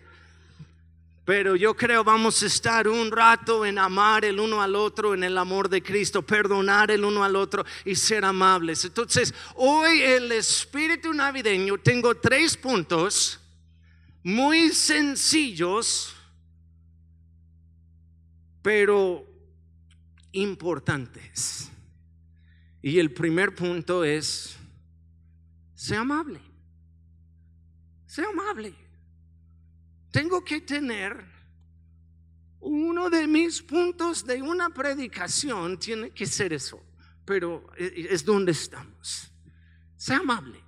Pero 1.23 1.55
yo 1.55 1.75
creo 1.75 2.03
vamos 2.03 2.41
a 2.41 2.47
estar 2.47 2.87
un 2.87 3.11
rato 3.11 3.63
en 3.63 3.77
amar 3.77 4.25
el 4.25 4.39
uno 4.39 4.59
al 4.59 4.75
otro, 4.75 5.13
en 5.13 5.23
el 5.23 5.37
amor 5.37 5.69
de 5.69 5.83
Cristo, 5.83 6.23
perdonar 6.23 6.89
el 6.89 7.05
uno 7.05 7.23
al 7.23 7.35
otro 7.35 7.63
y 7.85 7.93
ser 7.93 8.25
amables. 8.25 8.85
Entonces, 8.85 9.35
hoy 9.53 10.01
el 10.01 10.31
espíritu 10.31 11.13
navideño, 11.13 11.77
tengo 11.77 12.15
tres 12.15 12.57
puntos 12.57 13.39
muy 14.23 14.71
sencillos, 14.71 16.15
pero 18.63 19.23
importantes. 20.31 21.69
Y 22.81 22.97
el 22.97 23.13
primer 23.13 23.53
punto 23.53 24.03
es, 24.03 24.57
sea 25.75 25.99
amable. 25.99 26.50
Sea 28.11 28.27
amable. 28.27 28.75
Tengo 30.11 30.43
que 30.43 30.59
tener 30.59 31.25
uno 32.59 33.09
de 33.09 33.25
mis 33.25 33.61
puntos 33.61 34.25
de 34.25 34.41
una 34.41 34.69
predicación, 34.69 35.79
tiene 35.79 36.09
que 36.09 36.25
ser 36.25 36.51
eso, 36.51 36.83
pero 37.23 37.71
es 37.77 38.25
donde 38.25 38.51
estamos. 38.51 39.31
Sea 39.95 40.17
amable. 40.17 40.61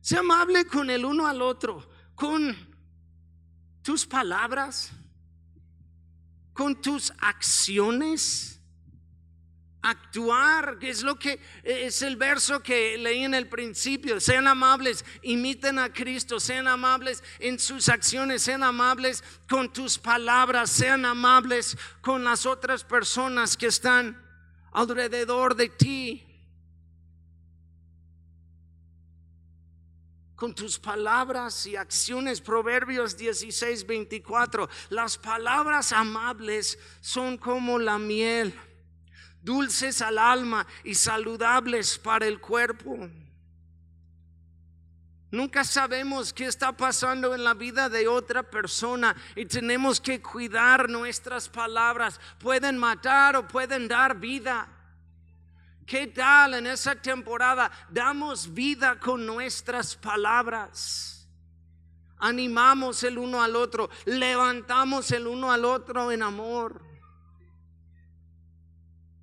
Sea 0.00 0.18
amable 0.18 0.64
con 0.64 0.90
el 0.90 1.04
uno 1.04 1.28
al 1.28 1.40
otro, 1.40 1.88
con 2.16 2.52
tus 3.82 4.04
palabras, 4.04 4.90
con 6.52 6.82
tus 6.82 7.12
acciones 7.18 8.53
actuar, 9.84 10.78
que 10.78 10.88
es 10.88 11.02
lo 11.02 11.18
que 11.18 11.38
es 11.62 12.00
el 12.00 12.16
verso 12.16 12.62
que 12.62 12.96
leí 12.96 13.22
en 13.22 13.34
el 13.34 13.48
principio. 13.48 14.18
Sean 14.18 14.48
amables, 14.48 15.04
imiten 15.22 15.78
a 15.78 15.92
Cristo, 15.92 16.40
sean 16.40 16.66
amables 16.66 17.22
en 17.38 17.58
sus 17.58 17.90
acciones, 17.90 18.42
sean 18.42 18.62
amables 18.62 19.22
con 19.46 19.70
tus 19.70 19.98
palabras, 19.98 20.70
sean 20.70 21.04
amables 21.04 21.76
con 22.00 22.24
las 22.24 22.46
otras 22.46 22.82
personas 22.82 23.58
que 23.58 23.66
están 23.66 24.20
alrededor 24.72 25.54
de 25.54 25.68
ti. 25.68 26.26
Con 30.34 30.54
tus 30.54 30.78
palabras 30.78 31.66
y 31.66 31.76
acciones, 31.76 32.40
Proverbios 32.40 33.18
16, 33.18 33.86
24. 33.86 34.68
Las 34.88 35.18
palabras 35.18 35.92
amables 35.92 36.78
son 37.00 37.36
como 37.36 37.78
la 37.78 37.98
miel 37.98 38.58
dulces 39.44 40.00
al 40.00 40.18
alma 40.18 40.66
y 40.82 40.94
saludables 40.94 41.98
para 41.98 42.26
el 42.26 42.40
cuerpo. 42.40 43.08
Nunca 45.30 45.64
sabemos 45.64 46.32
qué 46.32 46.46
está 46.46 46.72
pasando 46.72 47.34
en 47.34 47.44
la 47.44 47.54
vida 47.54 47.88
de 47.88 48.08
otra 48.08 48.42
persona 48.42 49.14
y 49.34 49.44
tenemos 49.46 50.00
que 50.00 50.22
cuidar 50.22 50.88
nuestras 50.88 51.48
palabras. 51.48 52.20
Pueden 52.38 52.78
matar 52.78 53.36
o 53.36 53.46
pueden 53.46 53.88
dar 53.88 54.18
vida. 54.18 54.68
¿Qué 55.86 56.06
tal 56.06 56.54
en 56.54 56.66
esa 56.66 56.94
temporada? 56.94 57.70
Damos 57.90 58.54
vida 58.54 58.98
con 58.98 59.26
nuestras 59.26 59.96
palabras. 59.96 61.28
Animamos 62.16 63.02
el 63.02 63.18
uno 63.18 63.42
al 63.42 63.56
otro, 63.56 63.90
levantamos 64.06 65.10
el 65.10 65.26
uno 65.26 65.52
al 65.52 65.64
otro 65.64 66.10
en 66.10 66.22
amor 66.22 66.93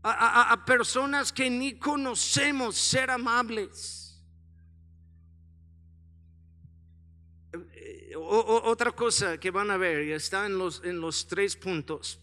a, 0.03 0.63
personas 0.65 1.31
que 1.31 1.49
ni 1.49 1.77
conocemos 1.77 2.75
ser 2.75 3.09
amables. 3.09 3.97
otra 8.13 8.91
cosa 8.91 9.37
que 9.39 9.51
van 9.51 9.71
a 9.71 9.77
ver, 9.77 9.99
está 10.11 10.45
en 10.45 10.57
los, 10.57 10.81
en 10.83 11.01
los 11.01 11.27
tres 11.27 11.55
puntos. 11.55 12.19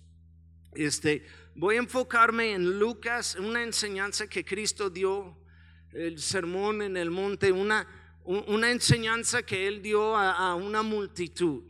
Este, 0.72 1.26
voy 1.54 1.76
a 1.76 1.78
enfocarme 1.78 2.52
en 2.52 2.78
Lucas, 2.78 3.34
una 3.34 3.62
enseñanza 3.62 4.26
que 4.26 4.44
Cristo 4.44 4.90
dio, 4.90 5.36
el 5.92 6.18
sermón 6.20 6.82
en 6.82 6.96
el 6.96 7.10
monte, 7.10 7.52
una, 7.52 7.86
una 8.24 8.70
enseñanza 8.70 9.42
que 9.42 9.66
él 9.66 9.82
dio 9.82 10.16
a 10.16 10.54
una 10.54 10.82
multitud. 10.82 11.64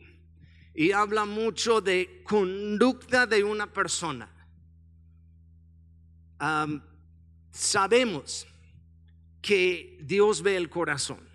Y 0.73 0.91
habla 0.91 1.25
mucho 1.25 1.81
de 1.81 2.21
conducta 2.23 3.25
de 3.25 3.43
una 3.43 3.71
persona 3.71 4.38
sabemos 7.51 8.47
que 9.41 9.97
Dios 10.01 10.41
ve 10.41 10.55
el 10.57 10.69
corazón. 10.69 11.27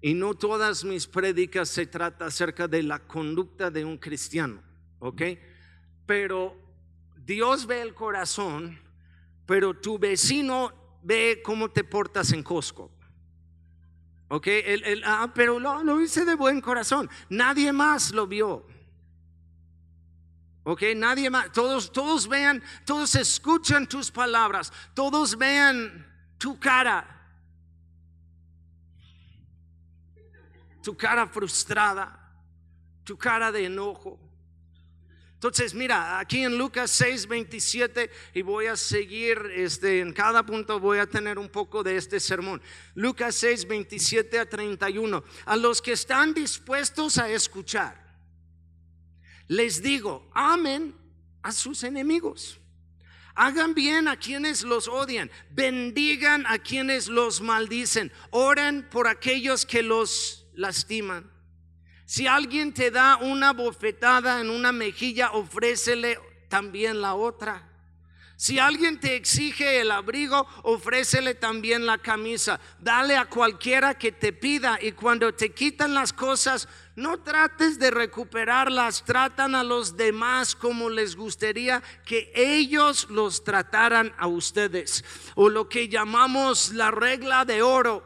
Y 0.00 0.14
no 0.14 0.34
todas 0.34 0.84
mis 0.84 1.06
prédicas 1.06 1.68
se 1.68 1.86
trata 1.86 2.26
acerca 2.26 2.68
de 2.68 2.82
la 2.82 3.00
conducta 3.00 3.70
de 3.70 3.84
un 3.84 3.96
cristiano, 3.98 4.62
¿ok? 4.98 5.22
Pero 6.06 6.56
Dios 7.16 7.66
ve 7.66 7.82
el 7.82 7.94
corazón, 7.94 8.78
pero 9.46 9.74
tu 9.74 9.98
vecino 9.98 10.72
ve 11.02 11.40
cómo 11.42 11.70
te 11.70 11.82
portas 11.82 12.32
en 12.32 12.42
Costco. 12.42 12.92
¿Ok? 14.28 14.48
ah, 15.04 15.32
pero 15.34 15.58
lo, 15.58 15.84
lo 15.84 16.00
hice 16.00 16.24
de 16.24 16.34
buen 16.34 16.60
corazón. 16.60 17.08
Nadie 17.28 17.72
más 17.72 18.12
lo 18.12 18.26
vio. 18.26 18.66
Ok, 20.68 20.82
nadie 20.96 21.30
más, 21.30 21.52
todos, 21.52 21.92
todos 21.92 22.26
vean, 22.26 22.60
todos 22.84 23.14
escuchan 23.14 23.86
tus 23.86 24.10
palabras, 24.10 24.72
todos 24.94 25.38
vean 25.38 26.04
tu 26.38 26.58
cara, 26.58 27.06
tu 30.82 30.96
cara 30.96 31.28
frustrada, 31.28 32.18
tu 33.04 33.16
cara 33.16 33.52
de 33.52 33.66
enojo. 33.66 34.18
Entonces, 35.34 35.72
mira, 35.72 36.18
aquí 36.18 36.42
en 36.42 36.58
Lucas 36.58 36.90
6, 36.90 37.28
27, 37.28 38.10
y 38.34 38.42
voy 38.42 38.66
a 38.66 38.74
seguir, 38.74 39.38
este, 39.54 40.00
en 40.00 40.12
cada 40.12 40.44
punto 40.44 40.80
voy 40.80 40.98
a 40.98 41.06
tener 41.06 41.38
un 41.38 41.48
poco 41.48 41.84
de 41.84 41.96
este 41.96 42.18
sermón. 42.18 42.60
Lucas 42.96 43.36
6, 43.36 43.68
27 43.68 44.40
a 44.40 44.48
31. 44.50 45.22
A 45.44 45.54
los 45.54 45.80
que 45.80 45.92
están 45.92 46.34
dispuestos 46.34 47.18
a 47.18 47.28
escuchar 47.28 48.05
les 49.48 49.82
digo, 49.82 50.28
amen 50.34 50.94
a 51.42 51.52
sus 51.52 51.84
enemigos. 51.84 52.58
Hagan 53.34 53.74
bien 53.74 54.08
a 54.08 54.16
quienes 54.16 54.62
los 54.62 54.88
odian, 54.88 55.30
bendigan 55.50 56.46
a 56.46 56.58
quienes 56.58 57.06
los 57.06 57.40
maldicen, 57.42 58.10
oren 58.30 58.88
por 58.88 59.06
aquellos 59.08 59.66
que 59.66 59.82
los 59.82 60.46
lastiman. 60.54 61.30
Si 62.06 62.26
alguien 62.26 62.72
te 62.72 62.90
da 62.90 63.16
una 63.16 63.52
bofetada 63.52 64.40
en 64.40 64.48
una 64.48 64.72
mejilla, 64.72 65.32
ofrécele 65.32 66.18
también 66.48 67.02
la 67.02 67.14
otra. 67.14 67.68
Si 68.36 68.58
alguien 68.58 69.00
te 69.00 69.16
exige 69.16 69.80
el 69.80 69.90
abrigo, 69.90 70.46
ofrécele 70.62 71.34
también 71.34 71.86
la 71.86 71.98
camisa. 71.98 72.60
Dale 72.78 73.16
a 73.16 73.26
cualquiera 73.26 73.98
que 73.98 74.12
te 74.12 74.32
pida 74.32 74.78
y 74.80 74.92
cuando 74.92 75.34
te 75.34 75.52
quitan 75.52 75.94
las 75.94 76.12
cosas, 76.12 76.68
no 76.96 77.18
trates 77.18 77.78
de 77.78 77.90
recuperarlas, 77.90 79.04
tratan 79.04 79.54
a 79.54 79.62
los 79.62 79.98
demás 79.98 80.56
como 80.56 80.88
les 80.88 81.14
gustaría 81.14 81.82
que 82.06 82.32
ellos 82.34 83.08
los 83.10 83.44
trataran 83.44 84.14
a 84.16 84.26
ustedes. 84.26 85.04
O 85.34 85.50
lo 85.50 85.68
que 85.68 85.90
llamamos 85.90 86.72
la 86.72 86.90
regla 86.90 87.44
de 87.44 87.60
oro. 87.60 88.02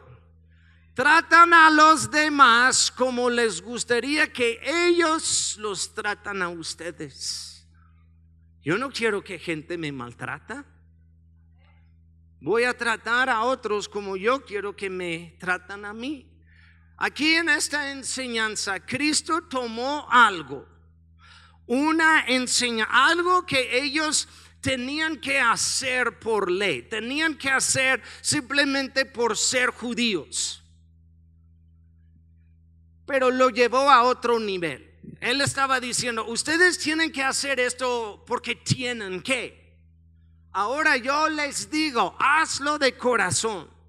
Tratan 0.93 1.53
a 1.53 1.69
los 1.69 2.11
demás 2.11 2.91
como 2.91 3.29
les 3.29 3.61
gustaría 3.61 4.31
que 4.33 4.59
ellos 4.61 5.55
los 5.57 5.95
tratan 5.95 6.41
a 6.41 6.49
ustedes. 6.49 7.65
Yo 8.61 8.77
no 8.77 8.91
quiero 8.91 9.23
que 9.23 9.39
gente 9.39 9.77
me 9.77 9.93
maltrata. 9.93 10.65
Voy 12.41 12.65
a 12.65 12.77
tratar 12.77 13.29
a 13.29 13.43
otros 13.43 13.87
como 13.87 14.17
yo 14.17 14.43
quiero 14.43 14.75
que 14.75 14.89
me 14.89 15.37
tratan 15.39 15.85
a 15.85 15.93
mí. 15.93 16.30
Aquí 17.03 17.33
en 17.33 17.49
esta 17.49 17.89
enseñanza, 17.89 18.79
Cristo 18.79 19.41
tomó 19.41 20.07
algo, 20.11 20.67
una 21.65 22.25
enseñanza, 22.27 23.07
algo 23.07 23.43
que 23.43 23.81
ellos 23.83 24.27
tenían 24.61 25.17
que 25.19 25.39
hacer 25.39 26.19
por 26.19 26.51
ley, 26.51 26.83
tenían 26.83 27.39
que 27.39 27.49
hacer 27.49 28.03
simplemente 28.21 29.05
por 29.07 29.35
ser 29.35 29.71
judíos. 29.71 30.63
pero 33.07 33.31
lo 33.31 33.49
llevó 33.49 33.89
a 33.89 34.03
otro 34.03 34.39
nivel. 34.39 34.93
Él 35.19 35.41
estaba 35.41 35.79
diciendo, 35.79 36.27
ustedes 36.27 36.77
tienen 36.77 37.11
que 37.11 37.23
hacer 37.23 37.59
esto 37.59 38.23
porque 38.27 38.55
tienen 38.55 39.21
que. 39.21 39.75
Ahora 40.51 40.97
yo 40.97 41.27
les 41.29 41.69
digo, 41.71 42.15
hazlo 42.19 42.77
de 42.77 42.95
corazón. 42.95 43.80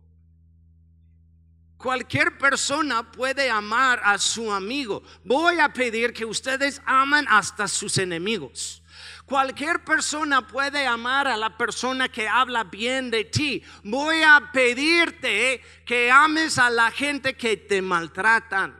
Cualquier 1.82 2.38
persona 2.38 3.10
puede 3.10 3.50
amar 3.50 4.00
a 4.04 4.16
su 4.16 4.52
amigo. 4.52 5.02
Voy 5.24 5.58
a 5.58 5.72
pedir 5.72 6.12
que 6.12 6.24
ustedes 6.24 6.80
amen 6.86 7.26
hasta 7.28 7.66
sus 7.66 7.98
enemigos. 7.98 8.84
Cualquier 9.26 9.82
persona 9.82 10.46
puede 10.46 10.86
amar 10.86 11.26
a 11.26 11.36
la 11.36 11.58
persona 11.58 12.08
que 12.08 12.28
habla 12.28 12.62
bien 12.62 13.10
de 13.10 13.24
ti. 13.24 13.64
Voy 13.82 14.22
a 14.22 14.50
pedirte 14.52 15.60
que 15.84 16.08
ames 16.08 16.56
a 16.56 16.70
la 16.70 16.92
gente 16.92 17.36
que 17.36 17.56
te 17.56 17.82
maltratan. 17.82 18.76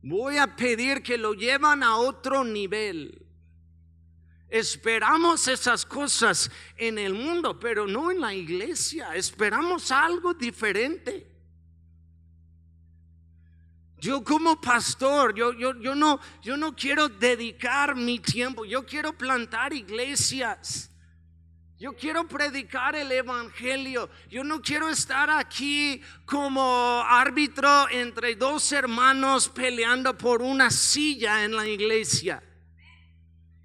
Voy 0.00 0.38
a 0.38 0.54
pedir 0.54 1.02
que 1.02 1.18
lo 1.18 1.34
llevan 1.34 1.82
a 1.82 1.96
otro 1.96 2.44
nivel. 2.44 3.23
Esperamos 4.48 5.48
esas 5.48 5.84
cosas 5.84 6.50
en 6.76 6.98
el 6.98 7.14
mundo, 7.14 7.58
pero 7.58 7.86
no 7.86 8.10
en 8.10 8.20
la 8.20 8.34
iglesia. 8.34 9.14
Esperamos 9.14 9.90
algo 9.90 10.34
diferente. 10.34 11.26
Yo 13.98 14.22
como 14.22 14.60
pastor, 14.60 15.34
yo, 15.34 15.52
yo, 15.54 15.74
yo, 15.80 15.94
no, 15.94 16.20
yo 16.42 16.56
no 16.56 16.76
quiero 16.76 17.08
dedicar 17.08 17.96
mi 17.96 18.18
tiempo, 18.18 18.64
yo 18.66 18.84
quiero 18.84 19.16
plantar 19.16 19.72
iglesias. 19.72 20.90
Yo 21.78 21.92
quiero 21.94 22.26
predicar 22.28 22.94
el 22.94 23.10
Evangelio. 23.10 24.08
Yo 24.30 24.44
no 24.44 24.62
quiero 24.62 24.88
estar 24.88 25.28
aquí 25.28 26.00
como 26.24 27.02
árbitro 27.06 27.88
entre 27.90 28.36
dos 28.36 28.70
hermanos 28.72 29.48
peleando 29.48 30.16
por 30.16 30.40
una 30.40 30.70
silla 30.70 31.44
en 31.44 31.56
la 31.56 31.66
iglesia. 31.66 32.42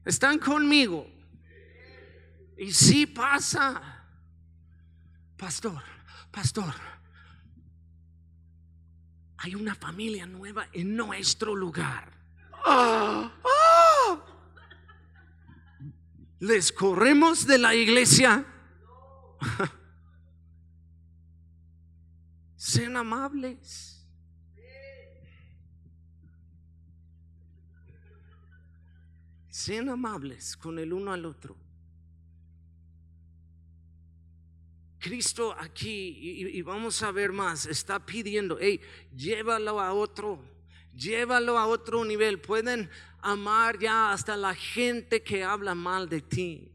¿Están 0.09 0.39
conmigo? 0.39 1.07
Y 2.57 2.73
si 2.73 3.05
pasa. 3.05 4.07
Pastor, 5.37 5.83
pastor. 6.31 6.73
Hay 9.37 9.53
una 9.53 9.75
familia 9.75 10.25
nueva 10.25 10.67
en 10.73 10.95
nuestro 10.95 11.55
lugar. 11.55 12.11
Ah. 12.65 13.31
¿Les 16.39 16.71
corremos 16.71 17.45
de 17.45 17.59
la 17.59 17.75
iglesia? 17.75 18.43
Sean 22.55 22.97
amables. 22.97 23.88
Sean 29.59 29.89
amables 29.89 30.55
con 30.55 30.79
el 30.79 30.93
uno 30.93 31.11
al 31.11 31.25
otro. 31.25 31.53
Cristo 34.99 35.53
aquí, 35.59 36.47
y, 36.53 36.61
vamos 36.61 37.03
a 37.03 37.11
ver 37.11 37.33
más, 37.33 37.65
está 37.65 38.05
pidiendo, 38.05 38.57
hey, 38.61 38.79
llévalo 39.13 39.81
a 39.81 39.91
otro, 39.91 40.39
llévalo 40.95 41.59
a 41.59 41.67
otro 41.67 42.05
nivel. 42.05 42.39
Pueden 42.39 42.89
amar 43.21 43.77
ya 43.77 44.13
hasta 44.13 44.37
la 44.37 44.55
gente 44.55 45.23
que 45.23 45.43
habla 45.43 45.75
mal 45.75 46.07
de 46.07 46.21
ti. 46.21 46.71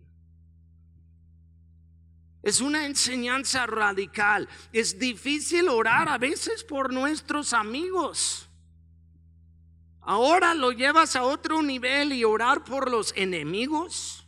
Es 2.43 2.61
una 2.61 2.85
enseñanza 2.85 3.65
radical. 3.65 4.47
Es 4.75 4.99
difícil 4.99 5.71
orar 5.71 6.07
a 6.11 6.19
veces 6.19 6.63
por 6.63 6.93
nuestros 6.93 7.55
amigos. 7.55 8.51
Ahora 10.07 10.53
lo 10.55 10.73
llevas 10.73 11.17
a 11.17 11.23
otro 11.23 11.63
nivel 11.63 12.13
y 12.13 12.25
orar 12.25 12.65
por 12.65 12.91
los 12.91 13.13
enemigos. 13.17 14.21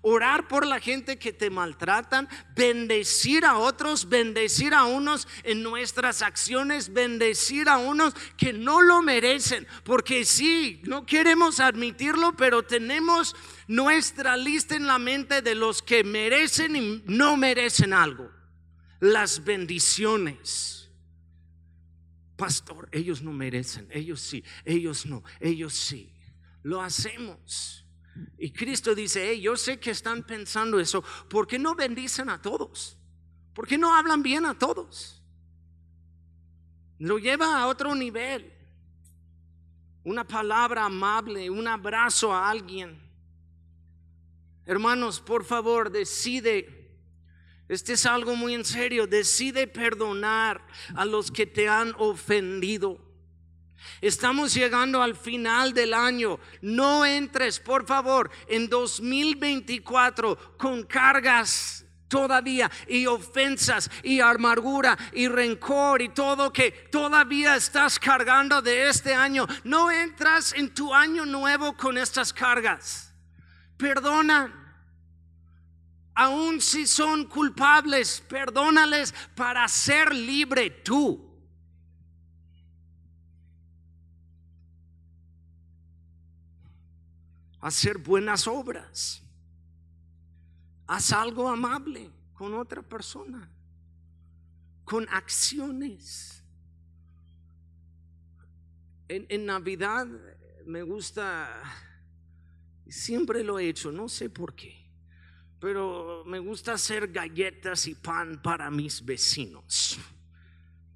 Orar 0.00 0.46
por 0.46 0.64
la 0.64 0.78
gente 0.78 1.18
que 1.18 1.32
te 1.32 1.50
maltratan, 1.50 2.28
bendecir 2.54 3.44
a 3.44 3.58
otros, 3.58 4.08
bendecir 4.08 4.72
a 4.72 4.84
unos 4.84 5.26
en 5.42 5.62
nuestras 5.62 6.22
acciones, 6.22 6.92
bendecir 6.92 7.68
a 7.68 7.78
unos 7.78 8.14
que 8.36 8.52
no 8.52 8.80
lo 8.80 9.02
merecen. 9.02 9.66
Porque 9.84 10.24
sí, 10.24 10.80
no 10.84 11.04
queremos 11.04 11.58
admitirlo, 11.58 12.36
pero 12.36 12.62
tenemos 12.62 13.34
nuestra 13.66 14.36
lista 14.36 14.76
en 14.76 14.86
la 14.86 15.00
mente 15.00 15.42
de 15.42 15.56
los 15.56 15.82
que 15.82 16.04
merecen 16.04 16.76
y 16.76 17.02
no 17.06 17.36
merecen 17.36 17.92
algo. 17.92 18.30
Las 19.00 19.44
bendiciones 19.44 20.77
pastor, 22.38 22.88
ellos 22.92 23.20
no 23.20 23.32
merecen, 23.32 23.88
ellos 23.90 24.20
sí, 24.20 24.44
ellos 24.64 25.04
no, 25.04 25.24
ellos 25.40 25.74
sí. 25.74 26.14
Lo 26.62 26.80
hacemos. 26.80 27.84
Y 28.38 28.52
Cristo 28.52 28.94
dice, 28.94 29.38
yo 29.40 29.56
sé 29.56 29.78
que 29.78 29.90
están 29.90 30.22
pensando 30.22 30.78
eso, 30.78 31.02
¿por 31.28 31.46
qué 31.46 31.58
no 31.58 31.74
bendicen 31.74 32.30
a 32.30 32.40
todos? 32.40 32.96
¿Por 33.54 33.66
qué 33.66 33.76
no 33.76 33.94
hablan 33.94 34.22
bien 34.22 34.46
a 34.46 34.56
todos? 34.56 35.20
Lo 36.98 37.18
lleva 37.18 37.60
a 37.60 37.66
otro 37.66 37.94
nivel. 37.94 38.52
Una 40.04 40.24
palabra 40.24 40.84
amable, 40.84 41.50
un 41.50 41.66
abrazo 41.66 42.32
a 42.32 42.48
alguien. 42.48 42.98
Hermanos, 44.64 45.20
por 45.20 45.44
favor, 45.44 45.90
decide 45.90 46.77
este 47.68 47.92
es 47.94 48.06
algo 48.06 48.34
muy 48.34 48.54
en 48.54 48.64
serio. 48.64 49.06
Decide 49.06 49.66
perdonar 49.66 50.66
a 50.94 51.04
los 51.04 51.30
que 51.30 51.46
te 51.46 51.68
han 51.68 51.94
ofendido. 51.98 52.98
Estamos 54.00 54.54
llegando 54.54 55.02
al 55.02 55.16
final 55.16 55.74
del 55.74 55.92
año. 55.92 56.40
No 56.62 57.04
entres, 57.04 57.60
por 57.60 57.86
favor, 57.86 58.30
en 58.48 58.68
2024 58.68 60.56
con 60.56 60.84
cargas 60.84 61.84
todavía 62.08 62.70
y 62.86 63.06
ofensas 63.06 63.90
y 64.02 64.20
amargura 64.20 64.96
y 65.12 65.28
rencor 65.28 66.00
y 66.00 66.08
todo 66.08 66.52
que 66.52 66.70
todavía 66.70 67.56
estás 67.56 67.98
cargando 67.98 68.62
de 68.62 68.88
este 68.88 69.14
año. 69.14 69.46
No 69.64 69.90
entras 69.90 70.54
en 70.54 70.72
tu 70.72 70.94
año 70.94 71.26
nuevo 71.26 71.76
con 71.76 71.98
estas 71.98 72.32
cargas. 72.32 73.14
Perdona 73.76 74.57
aun 76.18 76.60
si 76.60 76.84
son 76.84 77.26
culpables, 77.26 78.20
perdónales 78.28 79.14
para 79.36 79.68
ser 79.68 80.12
libre 80.12 80.68
tú. 80.68 81.24
Hacer 87.60 87.98
buenas 87.98 88.48
obras. 88.48 89.22
Haz 90.88 91.12
algo 91.12 91.48
amable 91.48 92.10
con 92.34 92.52
otra 92.54 92.82
persona. 92.82 93.48
Con 94.84 95.08
acciones. 95.10 96.42
En, 99.06 99.24
en 99.28 99.46
Navidad 99.46 100.08
me 100.66 100.82
gusta, 100.82 101.62
siempre 102.88 103.44
lo 103.44 103.60
he 103.60 103.68
hecho, 103.68 103.92
no 103.92 104.08
sé 104.08 104.28
por 104.28 104.56
qué 104.56 104.87
pero 105.60 106.24
me 106.26 106.38
gusta 106.38 106.74
hacer 106.74 107.08
galletas 107.08 107.86
y 107.86 107.94
pan 107.94 108.40
para 108.42 108.70
mis 108.70 109.04
vecinos. 109.04 109.98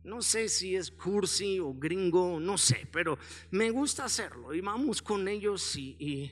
No 0.05 0.21
sé 0.21 0.49
si 0.49 0.75
es 0.75 0.91
cursi 0.91 1.61
o 1.61 1.73
gringo, 1.75 2.41
no 2.41 2.59
sé, 2.59 2.89
pero 2.91 3.19
me 3.51 3.71
gusta 3.71 4.05
hacerlo 4.05 4.53
y 4.53 4.61
vamos 4.61 5.01
con 5.01 5.29
ellos 5.29 5.77
y, 5.77 6.31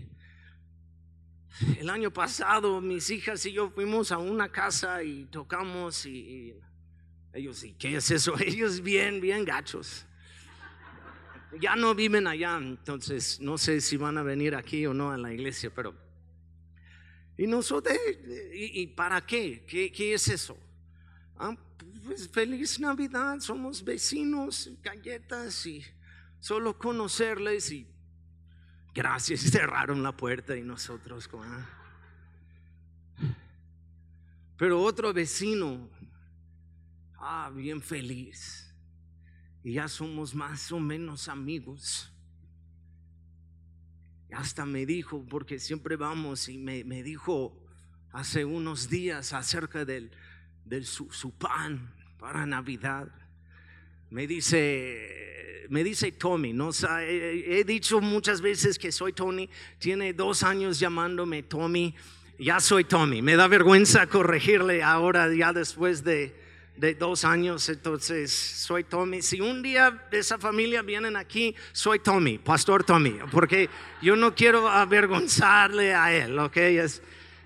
el 1.79 1.91
año 1.91 2.13
pasado 2.13 2.81
mis 2.81 3.11
hijas 3.11 3.45
y 3.47 3.53
yo 3.53 3.71
fuimos 3.71 4.13
a 4.13 4.19
una 4.19 4.51
casa 4.51 5.03
y 5.03 5.25
tocamos 5.27 6.07
y, 6.07 6.55
ellos, 7.33 7.63
¿y 7.63 7.73
qué 7.75 7.97
es 7.97 8.11
eso? 8.11 8.35
Ellos 8.41 8.81
bien, 8.81 9.21
bien 9.21 9.45
gachos. 9.45 10.05
Ya 11.61 11.77
no 11.77 11.95
viven 11.95 12.27
allá, 12.27 12.57
entonces 12.59 13.41
no 13.41 13.57
sé 13.59 13.81
si 13.81 13.97
van 13.97 14.19
a 14.19 14.23
venir 14.23 14.55
aquí 14.55 14.87
o 14.87 14.95
no 14.95 15.11
a 15.11 15.17
la 15.17 15.33
iglesia, 15.33 15.73
pero 15.75 15.95
y 17.41 17.47
nosotros, 17.47 17.97
¿y, 18.53 18.87
para 18.89 19.25
qué? 19.25 19.65
qué? 19.67 20.13
es 20.13 20.29
eso? 20.29 20.59
Ah, 21.39 21.57
pues 22.05 22.29
feliz 22.29 22.79
Navidad, 22.79 23.41
somos 23.41 23.83
vecinos, 23.83 24.71
galletas 24.83 25.65
y 25.65 25.83
solo 26.39 26.77
conocerles 26.77 27.73
y 27.73 27.89
gracias, 28.93 29.41
cerraron 29.51 30.03
la 30.03 30.15
puerta 30.15 30.55
y 30.55 30.61
nosotros 30.61 31.31
ah. 31.33 31.67
Pero 34.59 34.83
otro 34.83 35.11
vecino, 35.15 35.89
ah, 37.17 37.51
bien 37.55 37.81
feliz. 37.81 38.71
Y 39.65 39.73
ya 39.73 39.89
somos 39.89 40.35
más 40.35 40.71
o 40.73 40.79
menos 40.79 41.27
amigos 41.27 42.10
hasta 44.33 44.65
me 44.65 44.87
dijo, 44.87 45.25
porque 45.29 45.59
siempre 45.59 45.97
vamos, 45.97 46.49
y 46.49 46.59
me, 46.59 47.03
dijo, 47.03 47.57
hace 48.13 48.45
unos 48.45 48.89
días 48.89 49.33
acerca 49.33 49.85
del, 49.85 50.11
del 50.65 50.87
su, 50.87 51.11
su 51.11 51.33
pan 51.33 51.93
para 52.19 52.47
Navidad. 52.47 53.09
Me 54.11 54.27
dice, 54.27 55.67
me 55.69 55.85
dice 55.85 56.13
Tommy, 56.13 56.53
no 56.53 56.71
he, 57.01 57.61
he 57.61 57.65
dicho 57.65 58.01
muchas 58.01 58.41
veces 58.41 58.79
que 58.79 58.93
soy 58.93 59.13
Tony, 59.13 59.49
tiene 59.79 60.13
dos 60.13 60.43
años 60.43 60.79
llamándome 60.79 61.43
Tommy, 61.43 61.95
ya 62.39 62.59
soy 62.59 62.85
Tommy, 62.85 63.23
me 63.23 63.37
da 63.37 63.47
vergüenza 63.47 64.07
corregirle 64.07 64.83
ahora 64.83 65.33
ya 65.35 65.53
después 65.53 66.03
de, 66.03 66.35
de 66.81 66.95
dos 66.95 67.27
años, 67.27 67.69
entonces 67.69 68.33
soy 68.33 68.85
Tommy. 68.85 69.21
Si 69.21 69.39
un 69.39 69.63
día 69.63 70.09
esa 70.11 70.39
familia 70.39 70.81
vienen 70.81 71.15
aquí, 71.15 71.55
soy 71.73 71.99
Tommy, 71.99 72.39
Pastor 72.39 72.85
Tommy, 72.85 73.19
porque 73.31 73.69
yo 74.01 74.17
no 74.17 74.35
quiero 74.35 74.67
avergonzarle 74.67 75.95
a 75.95 76.11
él, 76.11 76.39
¿ok? 76.39 76.57
Es, 76.57 77.03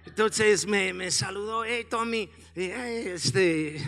entonces 0.06 0.68
me, 0.68 0.94
me 0.94 1.10
saludó, 1.10 1.64
hey 1.64 1.84
Tommy, 1.90 2.30
este, 2.54 3.84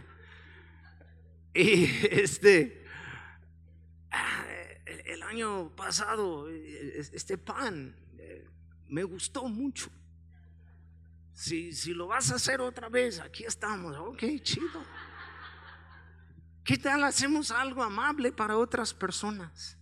y 1.54 1.84
este, 2.10 2.86
ah, 4.10 4.46
el 5.04 5.22
año 5.24 5.76
pasado, 5.76 6.48
este 6.48 7.36
pan 7.36 7.94
eh, 8.16 8.46
me 8.88 9.02
gustó 9.02 9.44
mucho. 9.44 9.90
Si, 11.34 11.72
si 11.72 11.94
lo 11.94 12.06
vas 12.06 12.30
a 12.30 12.36
hacer 12.36 12.60
otra 12.60 12.88
vez, 12.88 13.20
aquí 13.20 13.44
estamos. 13.44 13.96
Ok, 13.96 14.22
chido. 14.42 14.84
¿Qué 16.64 16.76
tal 16.76 17.02
hacemos 17.04 17.50
algo 17.50 17.82
amable 17.82 18.32
para 18.32 18.56
otras 18.56 18.92
personas? 18.92 19.76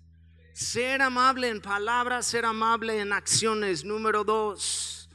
Ser 0.53 1.03
amable 1.03 1.49
en 1.49 1.61
palabras, 1.61 2.27
ser 2.27 2.45
amable 2.45 3.01
en 3.01 3.13
acciones. 3.13 3.85
Número 3.85 4.25
dos, 4.25 5.11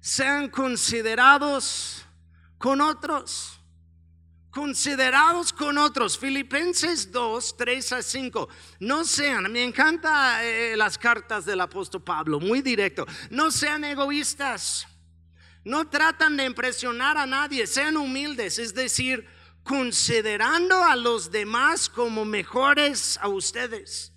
sean 0.00 0.48
considerados 0.48 2.06
con 2.58 2.80
otros 2.80 3.56
considerados 4.56 5.52
con 5.52 5.76
otros. 5.76 6.18
Filipenses 6.18 7.12
2, 7.12 7.58
3 7.58 7.92
a 7.92 8.02
5. 8.02 8.48
No 8.80 9.04
sean, 9.04 9.52
me 9.52 9.62
encanta 9.62 10.42
eh, 10.42 10.74
las 10.78 10.96
cartas 10.96 11.44
del 11.44 11.60
apóstol 11.60 12.02
Pablo, 12.02 12.40
muy 12.40 12.62
directo. 12.62 13.04
No 13.28 13.50
sean 13.50 13.84
egoístas. 13.84 14.88
No 15.66 15.88
tratan 15.88 16.36
de 16.36 16.44
impresionar 16.44 17.18
a 17.18 17.26
nadie, 17.26 17.66
sean 17.66 17.96
humildes, 17.96 18.60
es 18.60 18.72
decir, 18.72 19.26
considerando 19.64 20.80
a 20.84 20.94
los 20.94 21.32
demás 21.32 21.88
como 21.88 22.24
mejores 22.24 23.18
a 23.20 23.26
ustedes. 23.26 24.12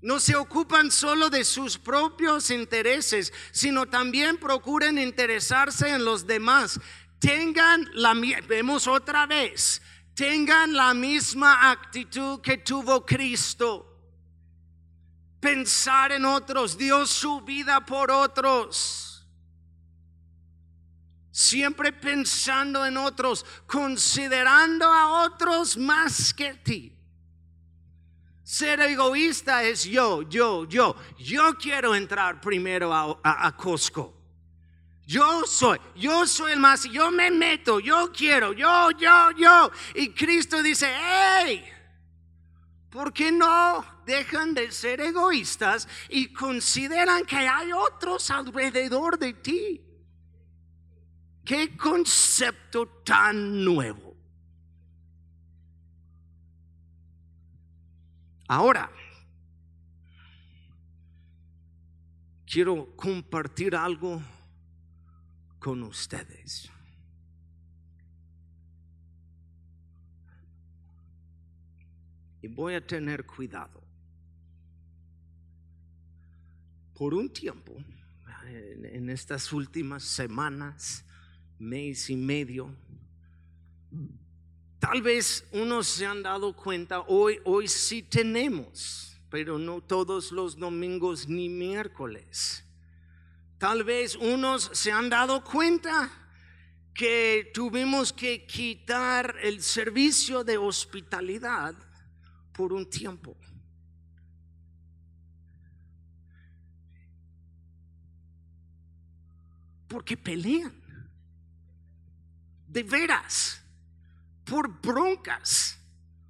No 0.00 0.20
se 0.20 0.36
ocupan 0.36 0.92
solo 0.92 1.30
de 1.30 1.42
sus 1.44 1.78
propios 1.78 2.50
intereses, 2.50 3.32
sino 3.50 3.86
también 3.86 4.36
procuren 4.36 4.98
interesarse 4.98 5.88
en 5.88 6.04
los 6.04 6.28
demás 6.28 6.78
tengan 7.24 7.88
la 7.94 8.14
vemos 8.46 8.86
otra 8.86 9.24
vez, 9.24 9.80
tengan 10.14 10.74
la 10.74 10.92
misma 10.92 11.70
actitud 11.70 12.40
que 12.42 12.58
tuvo 12.58 13.06
Cristo. 13.06 13.90
Pensar 15.40 16.12
en 16.12 16.26
otros, 16.26 16.76
Dios 16.76 17.08
su 17.10 17.40
vida 17.40 17.84
por 17.84 18.10
otros. 18.10 19.13
Siempre 21.36 21.92
pensando 21.92 22.86
en 22.86 22.96
otros, 22.96 23.44
considerando 23.66 24.84
a 24.84 25.24
otros 25.24 25.76
más 25.76 26.32
que 26.32 26.54
ti. 26.54 26.96
Ser 28.44 28.78
egoísta 28.78 29.64
es 29.64 29.82
yo, 29.82 30.22
yo, 30.22 30.64
yo. 30.64 30.94
Yo 31.18 31.54
quiero 31.58 31.96
entrar 31.96 32.40
primero 32.40 32.94
a, 32.94 33.18
a 33.24 33.56
Costco. 33.56 34.14
Yo 35.04 35.44
soy, 35.44 35.80
yo 35.96 36.24
soy 36.24 36.52
el 36.52 36.60
más, 36.60 36.84
yo 36.84 37.10
me 37.10 37.32
meto, 37.32 37.80
yo 37.80 38.12
quiero, 38.12 38.52
yo, 38.52 38.92
yo, 38.92 39.32
yo. 39.32 39.72
Y 39.96 40.10
Cristo 40.10 40.62
dice, 40.62 40.94
hey, 40.96 41.64
¿por 42.90 43.12
qué 43.12 43.32
no 43.32 43.84
dejan 44.06 44.54
de 44.54 44.70
ser 44.70 45.00
egoístas 45.00 45.88
y 46.08 46.32
consideran 46.32 47.24
que 47.24 47.38
hay 47.38 47.72
otros 47.72 48.30
alrededor 48.30 49.18
de 49.18 49.32
ti? 49.32 49.83
Qué 51.44 51.76
concepto 51.76 52.86
tan 53.04 53.64
nuevo. 53.64 54.14
Ahora, 58.48 58.90
quiero 62.46 62.94
compartir 62.96 63.74
algo 63.74 64.22
con 65.58 65.82
ustedes. 65.82 66.70
Y 72.40 72.48
voy 72.48 72.74
a 72.74 72.86
tener 72.86 73.26
cuidado. 73.26 73.82
Por 76.94 77.14
un 77.14 77.32
tiempo, 77.32 77.74
en, 78.46 79.10
estas 79.10 79.52
últimas 79.52 80.04
semanas, 80.04 81.03
mes 81.64 82.10
y 82.10 82.16
medio, 82.16 82.74
tal 84.78 85.02
vez 85.02 85.46
unos 85.52 85.86
se 85.86 86.06
han 86.06 86.22
dado 86.22 86.54
cuenta, 86.54 87.00
hoy, 87.00 87.40
hoy 87.44 87.66
sí 87.68 88.02
tenemos, 88.02 89.16
pero 89.30 89.58
no 89.58 89.80
todos 89.80 90.30
los 90.30 90.56
domingos 90.56 91.28
ni 91.28 91.48
miércoles 91.48 92.64
Tal 93.64 93.82
vez 93.82 94.14
unos 94.16 94.70
se 94.74 94.92
han 94.92 95.08
dado 95.08 95.42
cuenta 95.42 96.10
que 96.92 97.50
tuvimos 97.54 98.12
que 98.12 98.44
quitar 98.44 99.36
el 99.40 99.62
servicio 99.62 100.44
de 100.44 100.58
hospitalidad 100.58 101.74
por 102.52 102.74
un 102.74 102.84
tiempo. 102.90 103.34
Porque 109.88 110.14
pelean. 110.14 110.83
De 112.74 112.82
veras. 112.82 113.62
Por 114.44 114.68
broncas. 114.82 115.78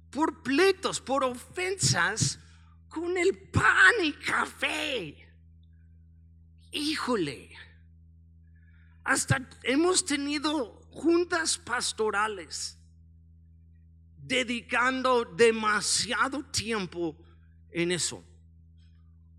Por 0.09 0.41
pleitos. 0.43 1.01
Por 1.01 1.25
ofensas. 1.25 2.39
Con 2.87 3.17
el 3.17 3.37
pan 3.37 3.93
y 4.01 4.13
café 4.13 5.25
híjole, 6.75 7.49
hasta 9.03 9.47
hemos 9.63 10.03
tenido 10.05 10.81
juntas 10.91 11.57
pastorales 11.57 12.77
dedicando 14.17 15.23
demasiado 15.23 16.43
tiempo 16.43 17.15
en 17.71 17.91
eso. 17.91 18.23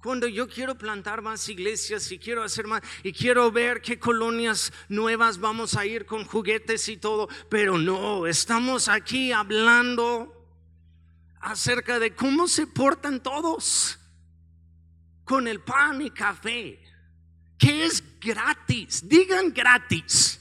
Cuando 0.07 0.29
yo 0.29 0.47
quiero 0.47 0.79
plantar 0.79 1.21
más 1.21 1.49
iglesias 1.49 2.13
y 2.13 2.19
quiero 2.21 2.45
hacer 2.45 2.69
más 2.69 2.81
y 3.03 3.13
quiero 3.13 3.51
ver 3.51 3.83
qué 3.83 3.99
colonias 3.99 4.73
nuevas 4.89 5.41
vamos 5.41 5.77
a 5.77 5.85
ir 5.85 6.07
con 6.07 6.25
juguetes 6.25 6.89
y 6.89 6.97
todo, 6.97 7.29
pero 7.49 7.77
no, 7.77 8.25
estamos 8.29 8.87
aquí 8.87 9.33
hablando 9.33 10.49
acerca 11.41 11.99
de 11.99 12.15
cómo 12.15 12.47
se 12.47 12.69
portan 12.69 13.21
todos 13.21 13.99
con 15.25 15.49
el 15.49 15.59
pan 15.59 16.01
y 16.01 16.13
café 16.13 16.79
que 17.59 17.87
es 17.87 18.01
gratis. 18.21 19.09
Digan 19.09 19.53
gratis. 19.53 20.41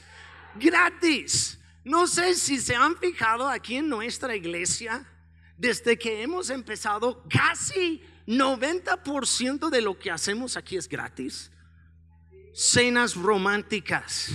Gratis. 0.54 1.58
No 1.84 2.06
sé 2.06 2.36
si 2.36 2.60
se 2.60 2.76
han 2.76 2.96
fijado 2.98 3.50
aquí 3.50 3.78
en 3.78 3.90
nuestra 3.90 4.36
iglesia, 4.36 5.04
desde 5.58 5.98
que 5.98 6.22
hemos 6.22 6.52
empezado, 6.52 7.24
casi 7.28 8.04
90% 8.28 9.70
de 9.70 9.82
lo 9.82 9.98
que 9.98 10.12
hacemos 10.12 10.58
aquí 10.58 10.78
es 10.78 10.90
gratis. 10.90 11.52
Cenas 12.54 13.16
románticas 13.16 14.32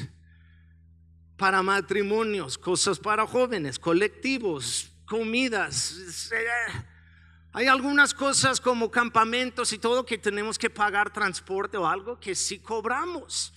para 1.37 1.63
matrimonios, 1.63 2.59
cosas 2.59 2.99
para 2.99 3.27
jóvenes, 3.27 3.79
colectivos, 3.79 4.93
comidas. 5.07 6.31
Hay 7.53 7.67
algunas 7.67 8.15
cosas 8.15 8.61
como 8.61 8.91
campamentos 8.91 9.73
y 9.73 9.79
todo 9.79 10.07
que 10.07 10.19
tenemos 10.19 10.59
que 10.59 10.71
pagar 10.71 11.13
transporte 11.13 11.77
o 11.77 11.87
algo 11.87 12.21
que 12.21 12.35
sí 12.35 12.61
cobramos. 12.61 13.53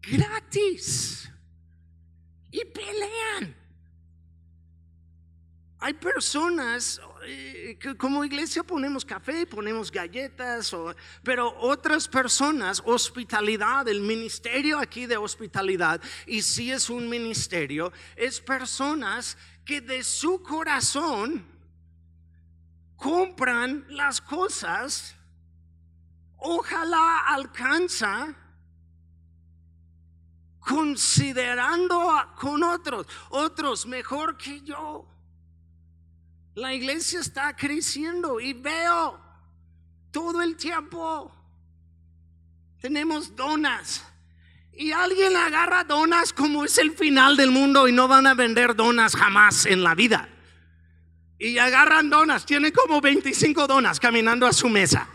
Gratis. 0.00 1.30
Y 2.50 2.64
pelean. 2.64 3.61
Hay 5.84 5.94
personas, 5.94 7.00
eh, 7.24 7.76
que 7.80 7.96
como 7.96 8.24
iglesia 8.24 8.62
ponemos 8.62 9.04
café, 9.04 9.44
ponemos 9.44 9.90
galletas, 9.90 10.72
pero 11.24 11.52
otras 11.58 12.06
personas, 12.06 12.80
hospitalidad, 12.84 13.88
el 13.88 14.00
ministerio 14.00 14.78
aquí 14.78 15.06
de 15.06 15.16
hospitalidad, 15.16 16.00
y 16.24 16.40
si 16.42 16.70
es 16.70 16.88
un 16.88 17.08
ministerio, 17.08 17.92
es 18.14 18.40
personas 18.40 19.36
que 19.64 19.80
de 19.80 20.04
su 20.04 20.40
corazón 20.40 21.44
compran 22.96 23.84
las 23.88 24.20
cosas, 24.20 25.16
ojalá 26.36 27.26
alcanza 27.26 28.36
considerando 30.60 32.08
con 32.38 32.62
otros, 32.62 33.08
otros 33.30 33.84
mejor 33.84 34.36
que 34.36 34.60
yo. 34.60 35.11
La 36.54 36.74
iglesia 36.74 37.20
está 37.20 37.56
creciendo 37.56 38.38
y 38.40 38.52
veo 38.52 39.18
todo 40.10 40.42
el 40.42 40.56
tiempo. 40.56 41.32
Tenemos 42.80 43.34
donas. 43.34 44.04
Y 44.74 44.92
alguien 44.92 45.36
agarra 45.36 45.84
donas 45.84 46.32
como 46.32 46.64
es 46.64 46.78
el 46.78 46.92
final 46.92 47.36
del 47.36 47.50
mundo 47.50 47.88
y 47.88 47.92
no 47.92 48.08
van 48.08 48.26
a 48.26 48.34
vender 48.34 48.74
donas 48.74 49.14
jamás 49.14 49.66
en 49.66 49.82
la 49.82 49.94
vida. 49.94 50.28
Y 51.38 51.58
agarran 51.58 52.08
donas, 52.08 52.46
tiene 52.46 52.72
como 52.72 53.00
25 53.00 53.66
donas 53.66 53.98
caminando 53.98 54.46
a 54.46 54.52
su 54.52 54.68
mesa. 54.68 55.08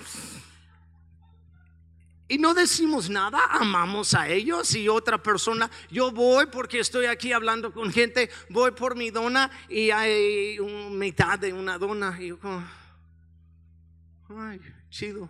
Y 2.30 2.38
no 2.38 2.54
decimos 2.54 3.10
nada, 3.10 3.40
amamos 3.52 4.14
a 4.14 4.28
ellos 4.28 4.76
y 4.76 4.90
otra 4.90 5.22
persona, 5.22 5.72
yo 5.90 6.12
voy 6.12 6.48
porque 6.48 6.80
estoy 6.80 7.06
aquí 7.06 7.32
hablando 7.32 7.72
con 7.72 7.92
gente, 7.92 8.30
voy 8.50 8.72
por 8.72 8.98
mi 8.98 9.12
dona 9.12 9.50
y 9.70 9.92
hay 9.92 10.60
un, 10.60 10.98
mitad 10.98 11.40
de 11.40 11.54
una 11.54 11.78
dona 11.78 12.18
y 12.20 12.28
yo 12.28 12.40
ay, 14.38 14.60
chido. 14.90 15.30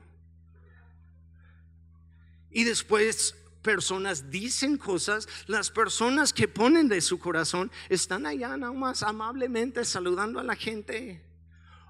Y 2.49 2.63
después 2.63 3.35
personas 3.61 4.31
dicen 4.31 4.77
cosas, 4.77 5.27
las 5.45 5.69
personas 5.69 6.33
que 6.33 6.47
ponen 6.47 6.87
de 6.87 7.01
su 7.01 7.19
corazón 7.19 7.71
están 7.89 8.25
allá 8.25 8.57
nada 8.57 8.73
más 8.73 9.03
amablemente 9.03 9.85
saludando 9.85 10.39
a 10.39 10.43
la 10.43 10.55
gente. 10.55 11.21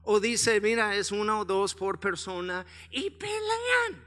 O 0.03 0.19
dice, 0.19 0.59
mira, 0.59 0.95
es 0.95 1.11
una 1.11 1.39
o 1.39 1.45
dos 1.45 1.75
por 1.75 1.99
persona 1.99 2.65
y 2.89 3.09
pelean. 3.09 4.06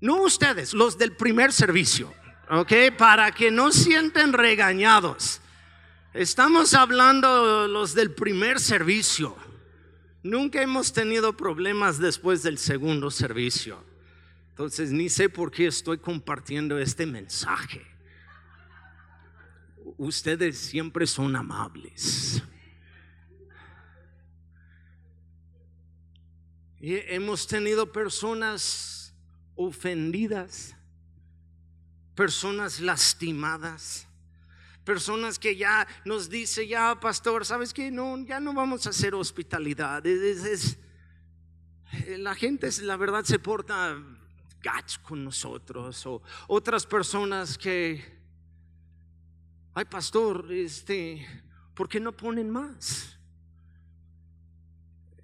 No 0.00 0.22
ustedes, 0.22 0.74
los 0.74 0.96
del 0.96 1.16
primer 1.16 1.52
servicio, 1.52 2.12
¿ok? 2.50 2.72
Para 2.96 3.32
que 3.32 3.50
no 3.50 3.72
sienten 3.72 4.32
regañados. 4.32 5.40
Estamos 6.14 6.74
hablando 6.74 7.66
los 7.66 7.94
del 7.94 8.12
primer 8.14 8.60
servicio. 8.60 9.36
Nunca 10.22 10.62
hemos 10.62 10.92
tenido 10.92 11.36
problemas 11.36 11.98
después 11.98 12.42
del 12.42 12.58
segundo 12.58 13.10
servicio. 13.10 13.82
Entonces 14.50 14.90
ni 14.90 15.08
sé 15.08 15.28
por 15.28 15.50
qué 15.50 15.66
estoy 15.66 15.98
compartiendo 15.98 16.78
este 16.78 17.06
mensaje. 17.06 17.86
Ustedes 19.96 20.58
siempre 20.58 21.06
son 21.06 21.34
amables. 21.34 22.42
Y 26.80 26.94
hemos 27.12 27.46
tenido 27.46 27.90
personas 27.90 28.97
ofendidas, 29.58 30.74
personas 32.14 32.80
lastimadas, 32.80 34.06
personas 34.84 35.38
que 35.38 35.56
ya 35.56 35.86
nos 36.04 36.30
dice, 36.30 36.66
ya 36.66 36.98
pastor, 36.98 37.44
¿sabes 37.44 37.74
que 37.74 37.90
No, 37.90 38.16
ya 38.24 38.40
no 38.40 38.54
vamos 38.54 38.86
a 38.86 38.90
hacer 38.90 39.14
hospitalidad. 39.14 40.06
Es, 40.06 40.78
la 42.06 42.34
gente, 42.34 42.70
la 42.82 42.96
verdad, 42.96 43.24
se 43.24 43.38
porta 43.40 44.00
gacho 44.62 45.00
con 45.02 45.24
nosotros. 45.24 46.06
O 46.06 46.22
otras 46.46 46.86
personas 46.86 47.58
que, 47.58 48.02
ay 49.74 49.84
pastor, 49.86 50.52
este, 50.52 51.26
¿por 51.74 51.88
qué 51.88 51.98
no 51.98 52.16
ponen 52.16 52.48
más? 52.48 53.17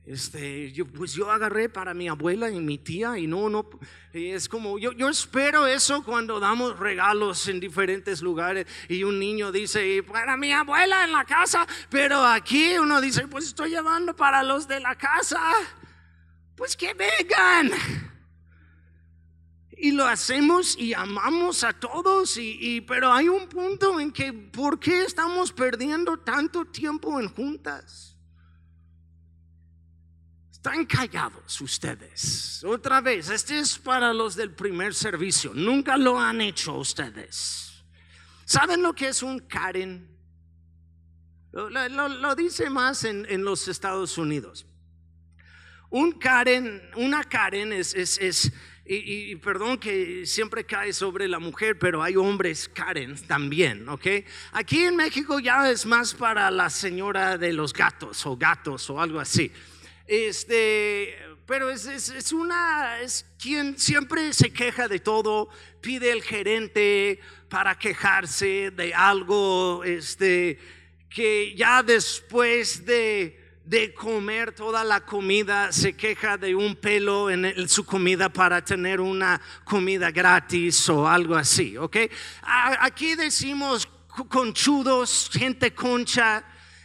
Este, 0.07 0.71
yo, 0.73 0.85
pues 0.85 1.15
yo 1.15 1.31
agarré 1.31 1.71
para 1.71 1.95
mi 1.95 2.09
abuela 2.09 2.51
y 2.51 2.61
mi 2.61 2.77
tía 2.77 3.17
y 3.17 3.27
no, 3.27 3.49
no, 3.49 3.67
es 4.13 4.51
como, 4.51 4.79
yo, 4.79 4.93
yo 4.93 5.09
espero 5.09 5.67
eso 5.67 6.05
cuando 6.05 6.39
damos 6.39 6.79
regalos 6.79 7.49
en 7.49 7.59
diferentes 7.59 8.21
lugares 8.21 8.67
y 8.87 9.03
un 9.03 9.19
niño 9.19 9.51
dice, 9.51 10.03
para 10.03 10.37
mi 10.37 10.53
abuela 10.53 11.05
en 11.05 11.13
la 11.13 11.25
casa, 11.25 11.67
pero 11.89 12.23
aquí 12.23 12.77
uno 12.77 13.01
dice, 13.01 13.27
pues 13.29 13.47
estoy 13.47 13.71
llevando 13.71 14.15
para 14.15 14.43
los 14.43 14.69
de 14.69 14.79
la 14.81 14.95
casa, 14.95 15.41
pues 16.55 16.77
que 16.77 16.93
vengan. 16.93 17.71
Y 19.77 19.91
lo 19.93 20.05
hacemos 20.05 20.79
y 20.79 20.93
amamos 20.93 21.65
a 21.65 21.73
todos, 21.73 22.37
y, 22.37 22.59
y, 22.61 22.81
pero 22.83 23.11
hay 23.11 23.31
un 23.31 23.49
punto 23.49 23.99
en 23.99 24.13
que, 24.13 24.35
¿por 24.35 24.79
qué 24.79 25.03
estamos 25.03 25.51
perdiendo 25.51 26.19
tanto 26.19 26.67
tiempo 26.67 27.19
en 27.19 27.29
juntas? 27.29 28.14
Están 30.65 30.87
callados 30.87 31.61
ustedes. 31.61 32.65
Otra 32.65 33.03
vez, 33.03 33.29
este 33.29 33.59
es 33.59 33.77
para 33.77 34.15
los 34.15 34.35
del 34.35 34.51
primer 34.51 34.95
servicio. 34.95 35.53
Nunca 35.53 35.99
lo 35.99 36.19
han 36.19 36.41
hecho 36.41 36.79
ustedes. 36.79 37.85
¿Saben 38.47 38.81
lo 38.81 38.95
que 38.95 39.09
es 39.09 39.23
un 39.23 39.41
Karen? 39.41 40.09
Lo, 41.53 42.35
dice 42.35 42.71
más 42.71 43.05
en, 43.05 43.45
los 43.45 43.69
Estados 43.69 44.17
Unidos. 44.17 44.65
Un 45.91 46.13
Karen, 46.13 46.81
una 46.97 47.25
Karen 47.25 47.71
es, 47.75 47.93
es, 47.93 48.17
es 48.17 48.51
y, 48.87 49.33
y, 49.33 49.37
perdón 49.37 49.77
que 49.77 50.25
siempre 50.25 50.65
cae 50.65 50.95
sobre 50.95 51.29
la 51.29 51.41
mujer, 51.41 51.79
pero 51.79 52.03
hay 52.03 52.17
hombres 52.17 52.71
Karen 52.71 53.17
también, 53.27 53.87
¿ok? 53.87 54.07
Aquí 54.53 54.85
en 54.85 54.97
México 54.97 55.41
ya 55.41 55.71
es 55.71 55.85
más 55.85 56.15
para 56.15 56.51
la 56.51 56.71
señora 56.71 57.37
de 57.37 57.53
los 57.53 57.75
gatos 57.75 58.25
o 58.25 58.35
gatos 58.35 58.89
o 58.89 58.99
algo 58.99 59.21
así. 59.21 59.53
Este, 60.07 61.17
pero 61.47 61.71
es, 61.71 61.87
es, 61.87 62.33
una, 62.33 63.01
es 63.01 63.27
quien 63.39 63.79
siempre 63.79 64.33
se 64.33 64.53
queja 64.53 64.89
de 64.89 64.99
todo, 64.99 65.49
pide 65.81 66.11
el 66.11 66.23
gerente 66.23 67.21
para 67.49 67.79
quejarse 67.79 68.71
de 68.71 68.95
algo, 68.95 69.83
este, 69.85 70.59
que 71.09 71.55
ya 71.55 71.83
después 71.83 72.85
de, 72.85 73.39
de 73.65 73.95
comer 73.95 74.53
toda 74.53 74.85
la 74.85 75.05
comida 75.05 75.73
se 75.73 75.97
queja 75.97 76.37
de 76.37 76.55
un 76.55 76.77
pelo 76.77 77.31
en, 77.31 77.69
su 77.69 77.85
comida 77.85 78.29
para 78.29 78.63
tener 78.63 79.01
una 79.01 79.41
comida 79.65 80.11
gratis 80.11 80.89
o 80.89 81.09
algo 81.09 81.35
así, 81.35 81.77
¿ok? 81.77 81.97
Aquí 82.43 83.15
decimos 83.15 83.89
conchudos, 84.29 85.31
gente 85.33 85.75
concha, 85.75 86.45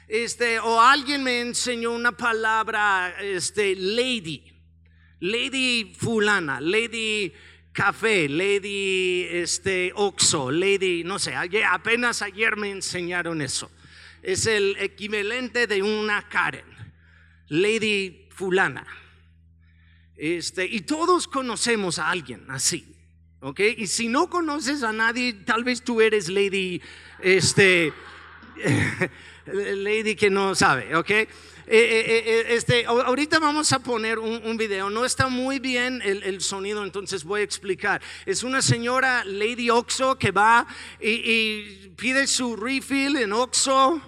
este, 0.09 0.59
o 0.59 0.81
alguien 0.81 1.23
me 1.23 1.39
enseñó 1.39 1.91
una 1.91 2.11
palabra, 2.11 3.15
este, 3.21 3.75
lady, 3.75 4.43
lady 5.19 5.93
fulana, 5.95 6.59
lady 6.59 7.31
café, 7.71 8.27
lady, 8.27 9.27
este, 9.29 9.91
oxo, 9.93 10.49
lady, 10.49 11.03
no 11.03 11.19
sé, 11.19 11.35
apenas 11.35 12.23
ayer 12.23 12.57
me 12.57 12.71
enseñaron 12.71 13.43
eso. 13.43 13.71
Es 14.23 14.47
el 14.47 14.75
equivalente 14.79 15.67
de 15.67 15.83
una 15.83 16.27
Karen, 16.27 16.65
lady 17.47 18.27
fulana. 18.31 18.87
Este, 20.17 20.65
y 20.65 20.81
todos 20.81 21.27
conocemos 21.27 21.99
a 21.99 22.09
alguien 22.09 22.49
así, 22.49 22.95
¿ok? 23.41 23.59
Y 23.77 23.85
si 23.85 24.07
no 24.07 24.27
conoces 24.27 24.81
a 24.81 24.91
nadie, 24.91 25.33
tal 25.33 25.63
vez 25.63 25.83
tú 25.83 26.01
eres 26.01 26.29
lady, 26.29 26.81
este, 27.21 27.93
lady 29.53 30.15
que 30.15 30.29
no 30.29 30.55
sabe, 30.55 30.95
¿ok? 30.95 31.11
Eh, 31.11 31.27
eh, 31.71 32.23
eh, 32.25 32.45
este, 32.55 32.85
ahorita 32.87 33.37
vamos 33.37 33.71
a 33.73 33.79
poner 33.79 34.17
un, 34.17 34.57
video. 34.57 34.89
No 34.89 35.05
está 35.05 35.27
muy 35.27 35.59
bien 35.59 36.01
el, 36.03 36.41
sonido, 36.41 36.83
entonces 36.83 37.23
voy 37.23 37.41
a 37.41 37.43
explicar. 37.43 38.01
Es 38.25 38.41
una 38.41 38.63
señora 38.63 39.23
Lady 39.23 39.69
Oxo 39.69 40.17
que 40.17 40.31
va 40.31 40.65
y, 40.99 41.09
y 41.09 41.91
pide 41.95 42.25
su 42.25 42.55
refill 42.55 43.17
en 43.17 43.33
Oxo 43.33 44.01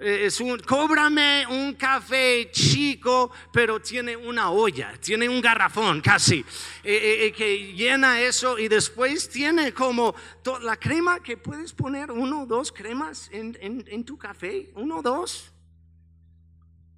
es 0.00 0.40
un, 0.40 0.58
cóbrame 0.60 1.46
un 1.46 1.74
café 1.74 2.50
chico, 2.50 3.30
pero 3.52 3.80
tiene 3.80 4.16
una 4.16 4.50
olla, 4.50 4.94
tiene 5.00 5.28
un 5.28 5.40
garrafón 5.40 6.00
casi, 6.00 6.44
eh, 6.82 7.26
eh, 7.26 7.32
que 7.32 7.74
llena 7.74 8.20
eso 8.20 8.58
y 8.58 8.68
después 8.68 9.28
tiene 9.28 9.72
como 9.72 10.14
la 10.62 10.76
crema 10.76 11.20
que 11.20 11.36
puedes 11.36 11.72
poner 11.72 12.10
uno 12.10 12.42
o 12.42 12.46
dos 12.46 12.72
cremas 12.72 13.28
en, 13.32 13.56
en 13.60 14.04
tu 14.04 14.16
café, 14.16 14.70
uno 14.74 14.98
o 14.98 15.02
dos, 15.02 15.52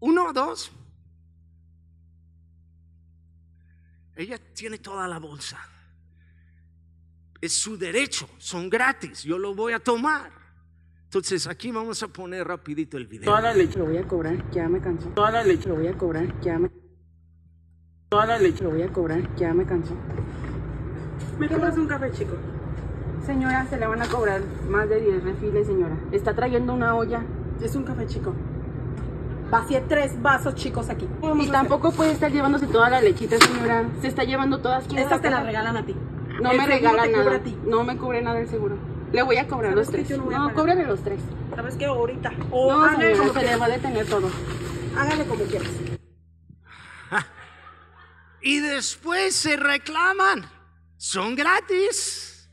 uno 0.00 0.26
o 0.26 0.32
dos. 0.32 0.70
Ella 4.14 4.38
tiene 4.38 4.78
toda 4.78 5.08
la 5.08 5.18
bolsa. 5.18 5.58
Es 7.40 7.54
su 7.54 7.76
derecho, 7.76 8.28
son 8.38 8.70
gratis, 8.70 9.24
yo 9.24 9.38
lo 9.38 9.54
voy 9.54 9.72
a 9.72 9.80
tomar. 9.80 10.41
Entonces 11.12 11.46
aquí 11.46 11.70
vamos 11.70 12.02
a 12.02 12.08
poner 12.08 12.48
rapidito 12.48 12.96
el 12.96 13.06
video. 13.06 13.26
Toda 13.26 13.42
la 13.42 13.52
leche 13.52 13.78
lo 13.78 13.84
voy 13.84 13.98
a 13.98 14.08
cobrar, 14.08 14.50
ya 14.50 14.66
me 14.66 14.80
cansó. 14.80 15.10
Toda 15.10 15.30
la 15.30 15.44
leche 15.44 15.68
lo 15.68 15.74
voy 15.74 15.86
a 15.86 15.92
cobrar, 15.92 16.40
ya 16.40 16.58
me 16.58 16.70
Toda 18.08 18.24
la 18.24 18.38
leche 18.38 18.64
lo 18.64 18.70
voy 18.70 18.80
a 18.80 18.88
cobrar, 18.90 19.36
ya 19.36 19.52
me 19.52 19.66
cansó. 19.66 19.92
¿Me 21.38 21.48
tomas 21.48 21.76
un 21.76 21.86
café 21.86 22.10
chico? 22.12 22.32
Señora, 23.26 23.66
se 23.66 23.76
le 23.76 23.86
van 23.86 24.00
a 24.00 24.06
cobrar 24.06 24.40
más 24.70 24.88
de 24.88 25.02
10 25.02 25.24
refiles, 25.24 25.66
señora. 25.66 25.98
Está 26.12 26.34
trayendo 26.34 26.72
una 26.72 26.94
olla. 26.94 27.22
Es 27.60 27.76
un 27.76 27.84
café 27.84 28.06
chico. 28.06 28.32
Vacié 29.50 29.82
tres 29.86 30.22
vasos 30.22 30.54
chicos 30.54 30.88
aquí. 30.88 31.06
Y 31.42 31.48
tampoco 31.50 31.92
puede 31.92 32.12
estar 32.12 32.32
llevándose 32.32 32.68
toda 32.68 32.88
la 32.88 33.02
lechita, 33.02 33.36
señora. 33.36 33.84
Se 34.00 34.08
está 34.08 34.24
llevando 34.24 34.60
todas. 34.60 34.86
Estas 34.90 35.20
te 35.20 35.28
las 35.28 35.44
regalan 35.44 35.76
a 35.76 35.84
ti. 35.84 35.94
No 36.40 36.54
me 36.54 36.66
regala 36.66 37.06
nada. 37.06 37.40
No 37.66 37.84
me 37.84 37.98
cubre 37.98 38.22
nada 38.22 38.40
el 38.40 38.48
seguro. 38.48 38.91
Le 39.12 39.22
voy 39.22 39.36
a 39.36 39.46
cobrar 39.46 39.74
los 39.74 39.90
tres. 39.90 40.08
No, 40.10 40.30
no 40.30 40.54
cóbrele 40.54 40.84
los 40.84 41.02
tres. 41.02 41.20
¿Sabes 41.54 41.76
qué? 41.76 41.84
Ahorita. 41.84 42.32
O 42.50 42.72
no, 42.72 42.90
señora, 42.98 43.32
se 43.32 43.42
le 43.42 43.56
va 43.56 43.66
a 43.66 43.68
detener 43.68 44.06
todo. 44.06 44.30
Hágale 44.96 45.26
como 45.26 45.44
quieras. 45.44 45.68
y 48.42 48.60
después 48.60 49.34
se 49.34 49.56
reclaman. 49.56 50.50
Son 50.96 51.34
gratis. 51.34 52.48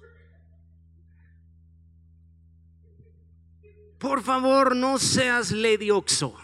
Por 3.97 4.21
favor, 4.21 4.75
no 4.75 4.97
seas 4.97 5.51
ledioxo. 5.51 6.35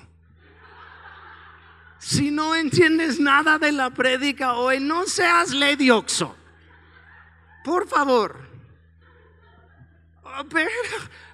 Si 2.00 2.30
no 2.30 2.56
entiendes 2.56 3.20
nada 3.20 3.58
de 3.58 3.72
la 3.72 3.90
prédica 3.90 4.54
hoy, 4.54 4.80
no 4.80 5.06
seas 5.06 5.52
ledioxo. 5.52 6.36
Por 7.64 7.88
favor. 7.88 8.45
Oh, 10.38 10.44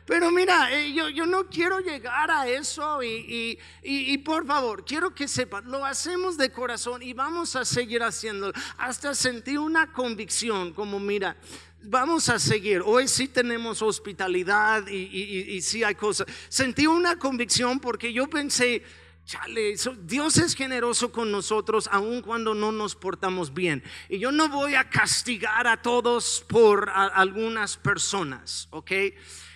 pero, 0.05 0.29
mira, 0.31 0.71
eh, 0.71 0.93
yo, 0.93 1.09
yo, 1.09 1.25
no 1.25 1.47
quiero 1.47 1.79
llegar 1.79 2.29
a 2.29 2.47
eso 2.47 3.01
y, 3.01 3.57
y, 3.81 4.17
por 4.19 4.45
favor, 4.45 4.83
quiero 4.85 5.15
que 5.15 5.27
sepas, 5.27 5.63
lo 5.65 5.85
hacemos 5.85 6.37
de 6.37 6.51
corazón 6.51 7.01
y 7.01 7.13
vamos 7.13 7.55
a 7.55 7.65
seguir 7.65 8.03
haciéndolo. 8.03 8.53
Hasta 8.77 9.15
sentí 9.15 9.57
una 9.57 9.91
convicción 9.91 10.73
como, 10.73 10.99
mira, 10.99 11.35
vamos 11.81 12.29
a 12.29 12.37
seguir. 12.37 12.83
Hoy 12.85 13.07
sí 13.07 13.27
tenemos 13.27 13.81
hospitalidad 13.81 14.85
y, 14.87 14.97
y, 14.97 15.55
y, 15.55 15.61
sí 15.61 15.83
hay 15.83 15.95
cosas. 15.95 16.27
Sentí 16.49 16.85
una 16.85 17.17
convicción 17.17 17.79
porque 17.79 18.13
yo 18.13 18.29
pensé, 18.29 18.83
Chale, 19.31 19.75
Dios 20.01 20.35
es 20.35 20.55
generoso 20.55 21.09
con 21.09 21.31
nosotros 21.31 21.87
aun 21.89 22.21
cuando 22.21 22.53
no 22.53 22.73
nos 22.73 22.97
portamos 22.97 23.53
bien. 23.53 23.81
Y 24.09 24.19
yo 24.19 24.29
no 24.29 24.49
voy 24.49 24.75
a 24.75 24.89
castigar 24.89 25.67
a 25.67 25.81
todos 25.81 26.43
por 26.49 26.89
algunas 26.89 27.77
personas, 27.77 28.67
¿ok? 28.71 28.91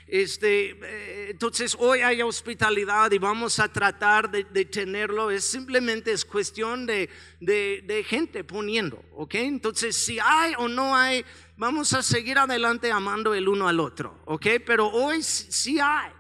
Este, 0.08 0.80
eh, 0.82 1.28
entonces 1.32 1.76
hoy 1.78 2.00
hay 2.00 2.22
hospitalidad 2.22 3.12
y 3.12 3.18
vamos 3.18 3.60
a 3.60 3.68
tratar 3.68 4.32
de, 4.32 4.46
tenerlo. 4.64 5.30
Es 5.30 5.44
simplemente 5.44 6.14
es 6.14 6.24
cuestión 6.24 6.86
de, 6.86 7.10
de, 7.42 8.06
gente 8.08 8.46
poniendo, 8.46 9.04
¿ok? 9.12 9.36
Entonces 9.36 9.98
si 9.98 10.20
hay 10.20 10.54
o 10.58 10.70
no 10.70 10.96
hay, 10.96 11.26
vamos 11.58 11.92
a 11.92 12.02
seguir 12.02 12.38
adelante 12.38 12.94
amando 12.94 13.34
el 13.34 13.50
uno 13.50 13.68
al 13.68 13.82
otro, 13.82 14.22
¿ok? 14.24 14.48
Pero 14.66 14.88
hoy 14.88 15.22
sí 15.22 15.82
hay. 15.82 16.14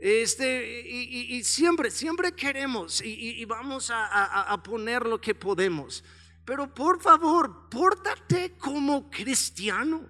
Este, 0.00 0.80
y, 0.86 1.42
siempre, 1.42 1.90
siempre 1.90 2.32
queremos 2.32 3.02
y, 3.02 3.44
vamos 3.46 3.90
a, 3.92 4.60
poner 4.62 5.04
lo 5.04 5.20
que 5.20 5.34
podemos. 5.34 6.04
Pero 6.44 6.72
por 6.72 7.00
favor, 7.00 7.68
pórtate 7.68 8.56
como 8.56 9.10
cristiano. 9.10 10.08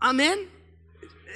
Amén. 0.00 0.50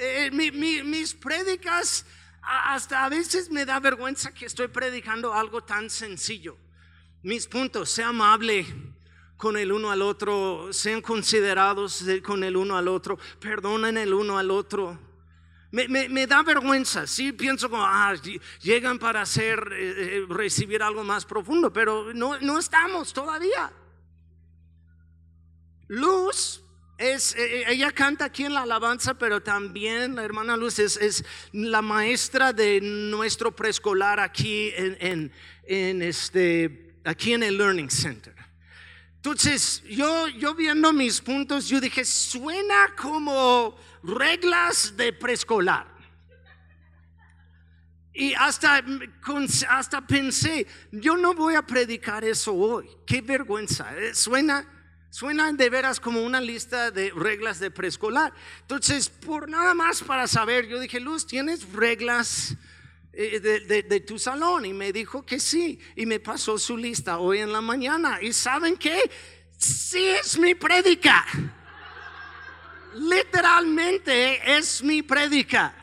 Eh, 0.01 0.29
mis 0.31 1.13
prédicas, 1.13 2.05
hasta 2.41 3.05
a 3.05 3.09
veces 3.09 3.49
me 3.49 3.65
da 3.65 3.79
vergüenza 3.79 4.33
que 4.33 4.45
estoy 4.45 4.67
predicando 4.67 5.33
algo 5.33 5.63
tan 5.63 5.89
sencillo. 5.89 6.57
Mis 7.23 7.47
puntos, 7.47 7.89
sea 7.89 8.09
amable 8.09 8.65
con 9.37 9.55
el 9.57 9.71
uno 9.71 9.89
al 9.89 10.01
otro, 10.01 10.71
sean 10.71 11.01
considerados 11.01 12.03
con 12.23 12.43
el 12.43 12.57
uno 12.57 12.77
al 12.77 12.89
otro, 12.89 13.17
perdonen 13.39 13.97
el 13.97 14.13
uno 14.13 14.37
al 14.37 14.51
otro 14.51 15.08
me, 15.71 16.27
da 16.27 16.41
vergüenza, 16.41 17.05
sí 17.05 17.31
pienso 17.31 17.69
como, 17.69 17.83
ah, 17.83 18.15
llegan 18.61 18.97
para 18.97 19.21
hacer, 19.21 19.59
eh, 19.71 20.17
eh, 20.17 20.25
recibir 20.27 20.81
algo 20.81 21.03
más 21.03 21.25
profundo, 21.25 21.71
pero 21.71 22.13
no, 22.13 22.39
no 22.39 22.57
estamos 22.57 23.13
todavía. 23.13 23.71
Luz 25.87 26.63
es, 26.97 27.35
eh, 27.35 27.65
ella 27.67 27.91
canta 27.91 28.25
aquí 28.25 28.45
en 28.45 28.53
la 28.53 28.63
alabanza, 28.63 29.13
pero 29.13 29.41
también 29.41 30.15
la 30.15 30.23
hermana 30.23 30.57
Luz 30.57 30.79
es, 30.79 30.97
es 30.97 31.23
la 31.51 31.81
maestra 31.81 32.51
de 32.51 32.81
nuestro 32.81 33.55
preescolar 33.55 34.19
aquí 34.19 34.71
en, 34.75 35.31
en, 35.63 36.01
este, 36.01 36.99
aquí 37.05 37.33
en 37.33 37.43
el 37.43 37.57
Learning 37.57 37.89
Center. 37.89 38.38
Entonces, 39.19 39.83
yo, 39.83 40.29
yo 40.29 40.55
viendo 40.55 40.93
mis 40.93 41.19
puntos, 41.19 41.67
yo 41.67 41.81
dije, 41.81 42.05
suena 42.05 42.95
como 42.95 43.75
reglas 44.01 44.95
de 44.95 45.11
preescolar. 45.11 45.87
Y 48.13 48.33
hasta, 48.33 48.81
hasta 49.67 50.07
pensé, 50.07 50.65
yo 50.93 51.17
no 51.17 51.33
voy 51.33 51.55
a 51.55 51.61
predicar 51.61 52.23
eso 52.23 52.53
hoy. 52.53 52.89
Qué 53.05 53.19
vergüenza. 53.21 53.93
¿eh? 53.97 54.15
Suena, 54.15 54.65
suena 55.09 55.51
de 55.51 55.69
veras 55.69 55.99
como 55.99 56.23
una 56.23 56.39
lista 56.39 56.89
de 56.89 57.11
reglas 57.11 57.59
de 57.59 57.71
preescolar. 57.71 58.33
Entonces, 58.61 59.09
por 59.09 59.49
nada 59.49 59.73
más 59.73 60.01
para 60.01 60.27
saber, 60.27 60.65
yo 60.65 60.79
dije, 60.79 61.01
Luz, 61.01 61.27
¿tienes 61.27 61.73
reglas 61.73 62.55
eh, 63.21 63.39
de, 63.39 63.83
de, 63.83 63.99
tu 63.99 64.17
salón? 64.17 64.65
Y 64.65 64.73
me 64.73 64.91
dijo 64.91 65.25
que 65.25 65.39
sí. 65.39 65.79
Y 65.95 66.05
me 66.05 66.19
pasó 66.19 66.57
su 66.57 66.77
lista 66.77 67.19
hoy 67.19 67.39
en 67.39 67.51
la 67.51 67.61
mañana. 67.61 68.19
¿Y 68.21 68.33
saben 68.33 68.77
qué? 68.77 69.09
Sí 69.57 70.05
es 70.05 70.37
mi 70.37 70.55
predica 70.55 71.25
literalmente 72.93 74.57
es 74.57 74.83
mi 74.83 75.01
predica. 75.01 75.75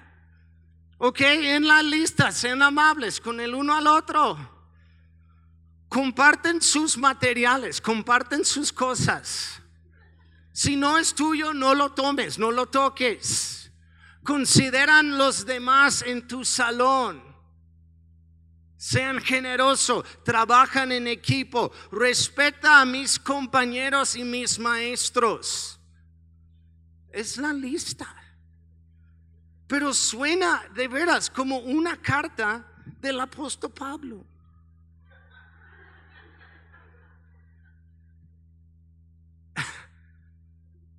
Ok, 0.98 1.20
en 1.20 1.66
la 1.66 1.82
lista, 1.82 2.32
sean 2.32 2.62
amables 2.62 3.20
con 3.20 3.40
el 3.40 3.54
uno 3.54 3.74
al 3.74 3.86
otro. 3.86 4.54
Comparten 5.88 6.60
sus 6.62 6.96
materiales, 6.96 7.80
comparten 7.80 8.44
sus 8.44 8.72
cosas. 8.72 9.60
Si 10.52 10.74
no 10.74 10.96
es 10.98 11.14
tuyo, 11.14 11.52
no 11.52 11.74
lo 11.74 11.92
tomes, 11.92 12.38
no 12.38 12.50
lo 12.50 12.66
toques. 12.66 13.70
Consideran 14.24 15.18
los 15.18 15.44
demás 15.44 16.02
en 16.02 16.26
tu 16.26 16.44
salón. 16.44 17.22
Sean 18.76 19.20
generosos, 19.20 20.04
trabajan 20.22 20.92
en 20.92 21.06
equipo, 21.06 21.72
respeta 21.90 22.80
a 22.80 22.84
mis 22.84 23.18
compañeros 23.18 24.16
y 24.16 24.24
mis 24.24 24.58
maestros 24.58 25.76
es 27.16 27.38
la 27.38 27.52
lista. 27.52 28.14
Pero 29.66 29.92
suena 29.94 30.62
de 30.74 30.86
veras 30.86 31.28
como 31.30 31.58
una 31.58 32.00
carta 32.00 32.64
del 33.00 33.18
apóstol 33.18 33.72
Pablo. 33.72 34.24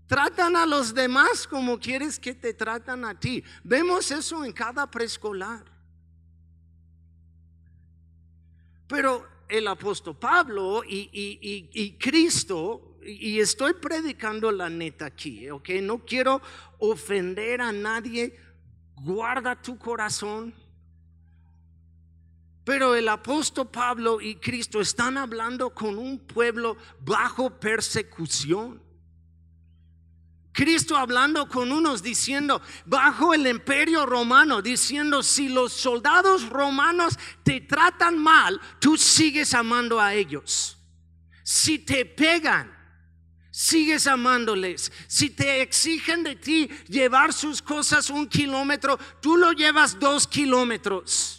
Tratan 0.08 0.56
a 0.56 0.66
los 0.66 0.94
demás 0.94 1.48
como 1.48 1.80
quieres 1.80 2.20
que 2.20 2.34
te 2.34 2.54
tratan 2.54 3.06
a 3.06 3.18
ti. 3.18 3.44
Vemos 3.64 4.12
eso 4.12 4.44
en 4.44 4.52
cada 4.52 4.90
preescolar. 4.90 5.77
Pero 8.88 9.28
el 9.48 9.68
apóstol 9.68 10.18
Pablo 10.18 10.84
y, 10.86 11.10
y 11.12 11.92
Cristo 11.98 12.98
y 13.08 13.40
estoy 13.40 13.74
predicando 13.74 14.52
la 14.52 14.70
neta 14.70 15.06
aquí, 15.06 15.50
ok, 15.50 15.70
no 15.82 16.00
quiero 16.00 16.42
ofender 16.80 17.62
a 17.62 17.72
nadie, 17.72 18.38
guarda 18.96 19.62
tu 19.62 19.78
corazón. 19.78 20.54
Pero 22.66 22.96
el 22.96 23.08
apóstol 23.08 23.70
Pablo 23.70 24.20
y 24.20 24.36
Cristo 24.36 24.82
están 24.82 25.18
hablando 25.18 25.74
con 25.74 25.98
un 25.98 26.20
pueblo 26.20 26.76
bajo 27.00 27.50
persecución. 27.50 28.82
Cristo 30.58 30.98
hablando 30.98 31.48
con 31.48 31.72
unos 31.72 32.02
diciendo, 32.02 32.64
bajo 32.84 33.36
el 33.36 33.46
imperio 33.46 34.08
romano, 34.08 34.60
diciendo, 34.60 35.22
si 35.22 35.50
los 35.50 35.72
soldados 35.72 36.50
romanos 36.50 37.14
te 37.44 37.62
tratan 37.62 38.18
mal, 38.18 38.60
tú 38.80 38.98
sigues 38.98 39.54
amando 39.54 40.02
a 40.02 40.16
ellos. 40.16 40.80
Si 41.44 41.78
te 41.78 42.08
pegan, 42.08 42.76
sigues 43.52 44.08
amándoles. 44.08 44.92
Si 45.06 45.30
te 45.30 45.62
exigen 45.62 46.24
de 46.24 46.36
ti 46.36 46.68
llevar 46.88 47.34
sus 47.34 47.62
cosas 47.62 48.10
un 48.10 48.28
kilómetro, 48.28 48.98
tú 49.22 49.38
lo 49.38 49.52
llevas 49.52 50.00
dos 50.00 50.26
kilómetros. 50.26 51.37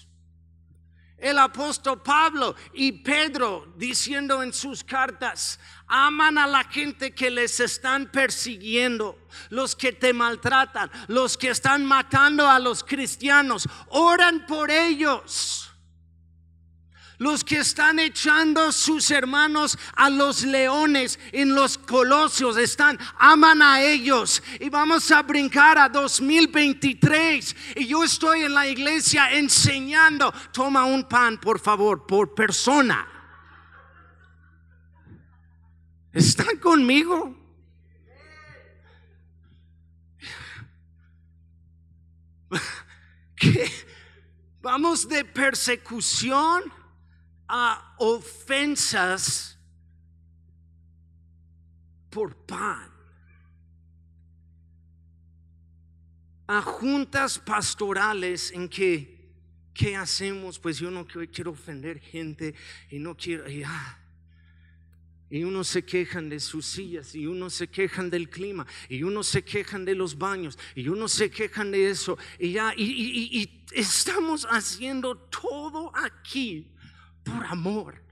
El 1.19 1.39
apóstol 1.39 2.01
Pablo 2.01 2.55
y 2.73 2.93
Pedro 2.93 3.73
diciendo 3.77 4.43
en 4.43 4.53
sus 4.53 4.85
cartas, 4.85 5.59
aman 5.89 6.39
a 6.39 6.47
la 6.47 6.63
gente 6.65 7.13
que 7.13 7.29
les 7.29 7.59
están 7.59 8.07
persiguiendo, 8.07 9.19
los 9.51 9.75
que 9.75 9.93
te 9.93 10.13
maltratan, 10.13 10.91
los 11.09 11.37
que 11.37 11.51
están 11.51 11.85
matando 11.85 12.49
a 12.49 12.61
los 12.61 12.85
cristianos, 12.85 13.69
oran 13.89 14.47
por 14.47 14.71
ellos 14.71 15.68
los 17.19 17.43
que 17.43 17.59
están 17.59 17.99
echando 17.99 18.71
sus 18.73 19.11
hermanos 19.11 19.77
a 19.95 20.09
los 20.09 20.45
leones 20.45 21.19
en 21.33 21.55
los 21.55 21.77
colosios, 21.77 22.57
están, 22.57 22.99
aman 23.19 23.61
a 23.61 23.83
ellos. 23.83 24.43
Y 24.61 24.69
vamos 24.69 25.11
a 25.11 25.23
brincar 25.23 25.79
a 25.79 25.89
2023. 25.89 27.57
Y 27.77 27.87
yo 27.87 28.05
estoy 28.05 28.43
en 28.43 28.55
la 28.55 28.69
iglesia 28.69 29.33
enseñando, 29.33 30.33
toma 30.53 30.85
un 30.85 31.05
pan, 31.09 31.39
por 31.39 31.59
favor, 31.59 32.07
por 32.07 32.35
persona. 32.35 33.07
¿Están 36.13 36.57
conmigo? 36.59 37.37
¿Qué? 43.37 43.71
Vamos 44.61 45.09
de 45.09 45.25
persecución 45.25 46.79
a 47.49 47.95
ofensas 47.99 49.59
por 52.11 52.37
pan. 52.37 52.91
A 56.47 56.63
juntas 56.63 57.39
pastorales 57.39 58.53
en 58.53 58.69
que, 58.69 59.33
¿qué 59.75 59.97
hacemos? 59.97 60.59
Pues 60.59 60.79
yo 60.79 60.91
no 60.91 61.07
quiero 61.07 61.53
ofender 61.53 62.01
gente 62.01 62.55
y 62.91 62.99
no 62.99 63.17
quiero... 63.17 63.49
Y, 63.51 63.63
ah, 63.65 63.99
y 65.31 65.45
unos 65.45 65.69
se 65.69 65.85
quejan 65.85 66.31
de 66.31 66.41
sus 66.41 66.65
sillas, 66.65 67.15
y 67.15 67.27
unos 67.27 67.53
se 67.53 67.69
quejan 67.69 68.09
del 68.09 68.31
clima, 68.31 68.67
y 68.89 69.03
unos 69.03 69.27
se 69.27 69.45
quejan 69.45 69.85
de 69.85 69.95
los 69.95 70.17
baños, 70.17 70.59
y 70.75 70.89
unos 70.89 71.13
se 71.13 71.31
quejan 71.31 71.71
de 71.71 71.91
eso. 71.91 72.17
Y 72.39 72.53
ya, 72.53 72.73
y, 72.75 72.83
y 72.83 73.67
estamos 73.73 74.47
haciendo 74.47 75.19
todo 75.19 75.93
aquí 75.95 76.73
por 77.29 77.47
amor. 77.47 78.03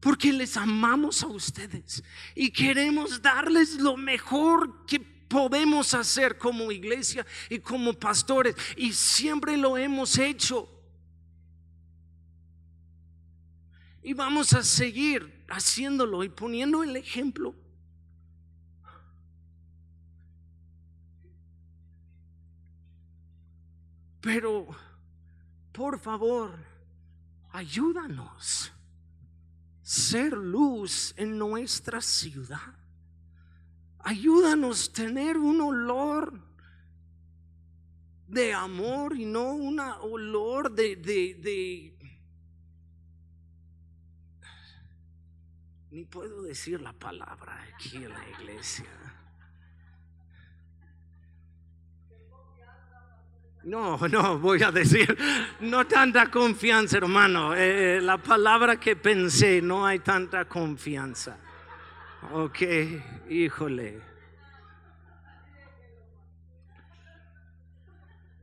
Porque 0.00 0.32
les 0.32 0.56
amamos 0.56 1.22
a 1.22 1.28
ustedes 1.28 2.02
y 2.34 2.50
queremos 2.50 3.22
darles 3.22 3.76
lo 3.76 3.96
mejor 3.96 4.84
que 4.86 5.00
podemos 5.00 5.94
hacer 5.94 6.36
como 6.36 6.70
iglesia 6.70 7.26
y 7.48 7.58
como 7.58 7.94
pastores. 7.94 8.54
Y 8.76 8.92
siempre 8.92 9.56
lo 9.56 9.78
hemos 9.78 10.18
hecho. 10.18 10.68
Y 14.02 14.12
vamos 14.12 14.52
a 14.52 14.62
seguir 14.62 15.44
haciéndolo 15.48 16.22
y 16.22 16.28
poniendo 16.28 16.82
el 16.82 16.96
ejemplo. 16.96 17.54
Pero, 24.20 24.68
por 25.72 25.98
favor, 25.98 26.73
ayúdanos 27.54 28.72
ser 29.80 30.32
luz 30.32 31.14
en 31.16 31.38
nuestra 31.38 32.00
ciudad. 32.00 32.74
Ayúdanos 34.00 34.92
tener 34.92 35.38
un 35.38 35.60
olor 35.60 36.40
de 38.26 38.52
amor 38.52 39.16
y 39.16 39.24
no 39.24 39.52
un 39.54 39.78
olor 39.78 40.72
de, 40.72 40.96
de 40.96 41.96
Ni 45.92 46.04
puedo 46.06 46.42
decir 46.42 46.80
la 46.80 46.92
palabra 46.92 47.56
aquí 47.72 47.98
en 47.98 48.08
la 48.08 48.28
iglesia. 48.30 49.03
No, 53.64 53.96
no, 54.08 54.38
voy 54.38 54.62
a 54.62 54.70
decir, 54.70 55.16
no 55.60 55.86
tanta 55.86 56.30
confianza, 56.30 56.98
hermano. 56.98 57.54
Eh, 57.54 58.00
la 58.00 58.18
palabra 58.18 58.78
que 58.78 58.96
pensé, 58.96 59.62
no 59.62 59.86
hay 59.86 60.00
tanta 60.00 60.44
confianza. 60.46 61.38
Ok, 62.32 62.62
híjole. 63.30 64.00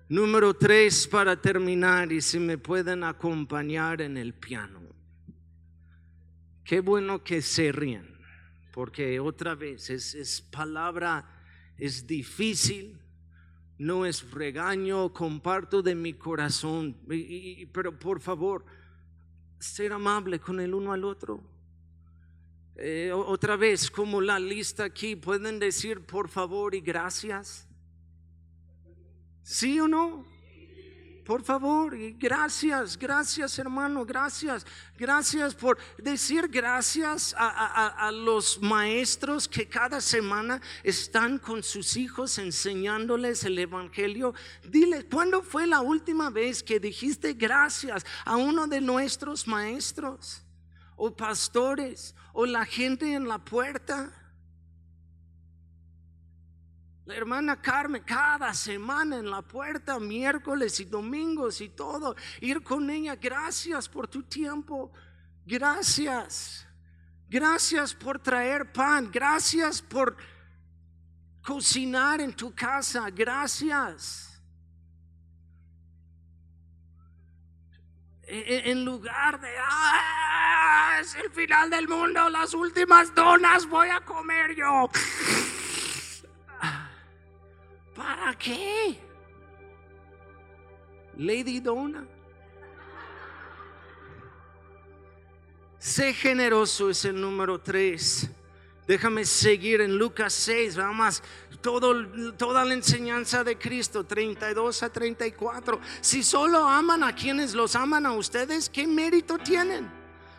Número 0.09 0.53
tres 0.53 1.07
para 1.07 1.39
terminar 1.39 2.11
y 2.11 2.19
si 2.19 2.37
me 2.37 2.57
pueden 2.57 3.03
acompañar 3.03 4.01
en 4.01 4.17
el 4.17 4.33
piano. 4.33 4.81
Qué 6.65 6.79
bueno 6.79 7.23
que 7.23 7.41
se 7.41 7.71
ríen, 7.71 8.17
porque 8.73 9.19
otra 9.19 9.55
vez 9.55 9.89
es, 9.89 10.41
palabra, 10.41 11.25
es 11.77 12.05
difícil, 12.05 13.00
no 13.81 14.05
es 14.05 14.29
regaño, 14.29 15.11
comparto 15.11 15.81
de 15.81 15.95
mi 15.95 16.13
corazón, 16.13 16.95
pero 17.73 17.97
por 17.97 18.19
favor, 18.19 18.63
ser 19.57 19.91
amable 19.91 20.39
con 20.39 20.59
el 20.59 20.75
uno 20.75 20.93
al 20.93 21.03
otro. 21.03 21.41
Eh, 22.75 23.11
otra 23.11 23.55
vez, 23.55 23.89
como 23.89 24.21
la 24.21 24.37
lista 24.37 24.83
aquí, 24.83 25.15
pueden 25.15 25.57
decir 25.57 26.05
por 26.05 26.29
favor 26.29 26.75
y 26.75 26.81
gracias. 26.81 27.67
¿Sí 29.41 29.79
o 29.79 29.87
no? 29.87 30.27
Por 31.25 31.43
favor, 31.43 31.95
gracias, 32.17 32.97
gracias 32.97 33.59
hermano, 33.59 34.03
gracias, 34.05 34.65
gracias 34.97 35.53
por 35.53 35.77
decir 35.97 36.47
gracias 36.47 37.35
a, 37.37 38.11
los 38.11 38.59
maestros 38.61 39.47
que 39.47 39.67
cada 39.67 40.01
semana 40.01 40.59
están 40.83 41.37
con 41.37 41.61
sus 41.61 41.95
hijos 41.95 42.39
enseñándoles 42.39 43.43
el 43.43 43.59
Evangelio. 43.59 44.33
Dile, 44.63 45.05
¿cuándo 45.05 45.43
fue 45.43 45.67
la 45.67 45.81
última 45.81 46.31
vez 46.31 46.63
que 46.63 46.79
dijiste 46.79 47.33
gracias 47.33 48.03
a 48.25 48.35
uno 48.35 48.65
de 48.65 48.81
nuestros 48.81 49.47
maestros 49.47 50.43
o 50.95 51.15
pastores 51.15 52.15
o 52.33 52.45
la 52.47 52.65
gente 52.65 53.13
en 53.13 53.27
la 53.27 53.37
puerta? 53.37 54.11
La 57.05 57.15
hermana 57.15 57.59
Carmen 57.59 58.03
cada 58.03 58.53
semana 58.53 59.17
en 59.17 59.29
la 59.29 59.41
puerta, 59.41 59.99
miércoles 59.99 60.79
y 60.79 60.85
domingos 60.85 61.59
y 61.59 61.69
todo, 61.69 62.15
ir 62.41 62.61
con 62.61 62.89
ella, 62.89 63.15
gracias 63.15 63.89
por 63.89 64.07
tu 64.07 64.21
tiempo, 64.21 64.91
gracias, 65.43 66.67
gracias 67.27 67.95
por 67.95 68.19
traer 68.19 68.71
pan, 68.71 69.09
gracias 69.11 69.81
por 69.81 70.15
cocinar 71.41 72.21
en 72.21 72.35
tu 72.35 72.53
casa, 72.53 73.09
gracias. 73.09 74.27
E, 78.23 78.37
e, 78.37 78.71
en 78.71 78.85
lugar 78.85 79.41
de, 79.41 79.49
ah, 79.59 80.99
es 81.01 81.15
el 81.15 81.31
final 81.31 81.71
del 81.71 81.87
mundo, 81.87 82.29
las 82.29 82.53
últimas 82.53 83.13
donas 83.15 83.65
voy 83.65 83.89
a 83.89 84.01
comer 84.01 84.55
yo. 84.55 84.87
¿Para 87.95 88.37
qué? 88.37 88.97
Lady 91.17 91.59
Donna. 91.59 92.05
Sé 95.77 96.13
generoso 96.13 96.89
es 96.89 97.05
el 97.05 97.19
número 97.19 97.59
3. 97.59 98.29
Déjame 98.87 99.25
seguir 99.25 99.81
en 99.81 99.97
Lucas 99.97 100.33
6, 100.33 100.75
vamos, 100.75 101.23
todo, 101.61 102.05
toda 102.33 102.65
la 102.65 102.73
enseñanza 102.73 103.43
de 103.43 103.57
Cristo, 103.57 104.03
32 104.03 104.83
a 104.83 104.89
34. 104.89 105.79
Si 106.01 106.23
solo 106.23 106.67
aman 106.67 107.03
a 107.03 107.15
quienes 107.15 107.53
los 107.53 107.75
aman 107.75 108.05
a 108.05 108.13
ustedes, 108.13 108.69
¿qué 108.69 108.85
mérito 108.87 109.37
tienen? 109.37 109.89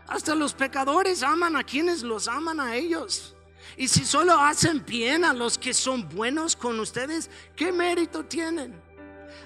Hasta 0.06 0.34
los 0.34 0.54
pecadores 0.54 1.22
aman 1.22 1.56
a 1.56 1.64
quienes 1.64 2.02
los 2.02 2.28
aman 2.28 2.60
a 2.60 2.76
ellos. 2.76 3.34
Y 3.76 3.88
si 3.88 4.04
solo 4.04 4.38
hacen 4.38 4.84
bien 4.84 5.24
a 5.24 5.32
los 5.32 5.58
que 5.58 5.74
son 5.74 6.08
buenos 6.08 6.56
con 6.56 6.78
ustedes, 6.80 7.30
¿qué 7.56 7.72
mérito 7.72 8.24
tienen? 8.24 8.80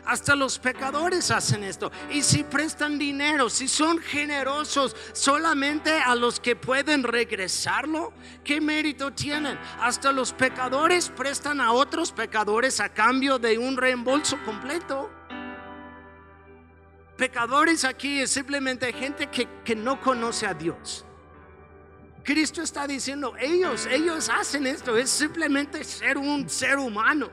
Hasta 0.04 0.36
los 0.36 0.58
pecadores 0.58 1.30
hacen 1.30 1.64
esto. 1.64 1.90
Y 2.10 2.22
si 2.22 2.44
prestan 2.44 2.98
dinero, 2.98 3.50
si 3.50 3.66
son 3.66 3.98
generosos 3.98 4.94
solamente 5.12 5.90
a 5.90 6.14
los 6.14 6.38
que 6.38 6.54
pueden 6.54 7.02
regresarlo, 7.02 8.12
¿qué 8.44 8.60
mérito 8.60 9.12
tienen? 9.12 9.58
Hasta 9.80 10.12
los 10.12 10.32
pecadores 10.32 11.08
prestan 11.08 11.60
a 11.60 11.72
otros 11.72 12.12
pecadores 12.12 12.78
a 12.80 12.88
cambio 12.88 13.38
de 13.38 13.58
un 13.58 13.76
reembolso 13.76 14.38
completo. 14.44 15.10
Pecadores 17.16 17.84
aquí 17.84 18.20
es 18.20 18.30
simplemente 18.30 18.92
gente 18.92 19.28
que, 19.28 19.48
que 19.64 19.74
no 19.74 20.00
conoce 20.00 20.46
a 20.46 20.54
Dios. 20.54 21.05
Cristo 22.26 22.60
está 22.60 22.88
diciendo, 22.88 23.34
ellos, 23.38 23.86
ellos 23.86 24.28
hacen 24.28 24.66
esto, 24.66 24.96
es 24.96 25.08
simplemente 25.08 25.84
ser 25.84 26.18
un 26.18 26.50
ser 26.50 26.76
humano. 26.76 27.30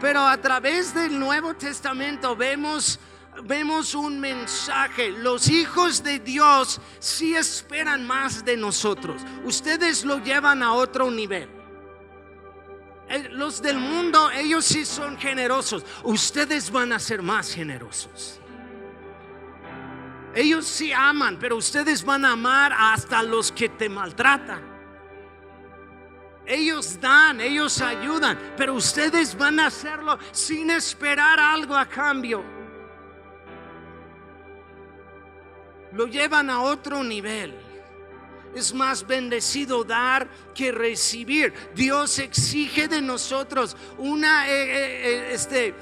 Pero 0.00 0.26
a 0.26 0.36
través 0.36 0.92
del 0.92 1.16
Nuevo 1.16 1.54
Testamento 1.54 2.34
vemos 2.34 2.98
vemos 3.44 3.94
un 3.94 4.18
mensaje. 4.18 5.10
Los 5.10 5.48
hijos 5.48 6.02
de 6.02 6.18
Dios 6.18 6.80
sí 6.98 7.36
esperan 7.36 8.04
más 8.04 8.44
de 8.44 8.56
nosotros. 8.56 9.22
Ustedes 9.44 10.04
lo 10.04 10.18
llevan 10.18 10.62
a 10.62 10.72
otro 10.72 11.10
nivel. 11.10 11.48
Eh, 13.08 13.28
los 13.30 13.62
del 13.62 13.78
mundo, 13.78 14.30
ellos 14.32 14.64
sí 14.64 14.84
son 14.84 15.16
generosos. 15.16 15.84
Ustedes 16.02 16.70
van 16.70 16.92
a 16.92 16.98
ser 16.98 17.22
más 17.22 17.52
generosos. 17.52 18.40
Ellos 20.34 20.66
sí 20.66 20.92
aman, 20.92 21.38
pero 21.38 21.56
ustedes 21.56 22.04
van 22.04 22.24
a 22.24 22.32
amar 22.32 22.72
hasta 22.76 23.22
los 23.22 23.52
que 23.52 23.68
te 23.68 23.88
maltratan. 23.88 24.74
Ellos 26.46 27.00
dan, 27.00 27.40
ellos 27.40 27.80
ayudan, 27.80 28.38
pero 28.56 28.74
ustedes 28.74 29.36
van 29.38 29.60
a 29.60 29.66
hacerlo 29.66 30.18
sin 30.32 30.70
esperar 30.70 31.38
algo 31.38 31.76
a 31.76 31.86
cambio. 31.86 32.44
Lo 35.92 36.06
llevan 36.06 36.50
a 36.50 36.62
otro 36.62 37.04
nivel. 37.04 37.54
Es 38.54 38.74
más 38.74 39.06
bendecido 39.06 39.84
dar 39.84 40.28
que 40.54 40.70
recibir. 40.70 41.52
Dios 41.74 42.18
exige 42.18 42.88
de 42.88 43.00
nosotros 43.00 43.76
una, 43.98 44.48
eh, 44.48 44.52
eh, 44.52 45.32
este, 45.32 45.74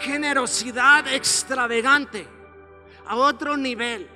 generosidad 0.00 1.06
extravagante 1.12 2.26
a 3.12 3.16
otro 3.16 3.58
nivel. 3.58 4.08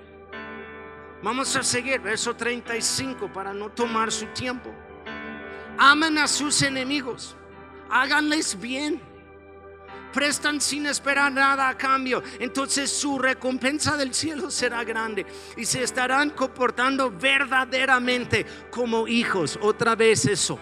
Vamos 1.23 1.55
a 1.55 1.63
seguir, 1.63 2.01
verso 2.01 2.35
35, 2.35 3.31
para 3.31 3.53
no 3.53 3.69
tomar 3.69 4.11
su 4.11 4.25
tiempo. 4.29 4.75
Amen 5.77 6.17
a 6.17 6.27
sus 6.27 6.63
enemigos, 6.63 7.37
háganles 7.91 8.59
bien, 8.59 8.99
prestan 10.15 10.63
sin 10.63 10.87
esperar 10.87 11.31
nada 11.31 11.69
a 11.69 11.77
cambio. 11.77 12.23
Entonces 12.41 12.91
su 12.91 13.19
recompensa 13.19 13.99
del 13.99 14.15
cielo 14.15 14.51
será 14.63 14.83
grande 14.83 15.27
y 15.59 15.67
se 15.67 15.83
estarán 15.83 16.31
comportando 16.31 17.11
verdaderamente 17.11 18.47
como 18.71 19.07
hijos. 19.07 19.59
Otra 19.61 19.95
vez 19.95 20.25
eso 20.25 20.59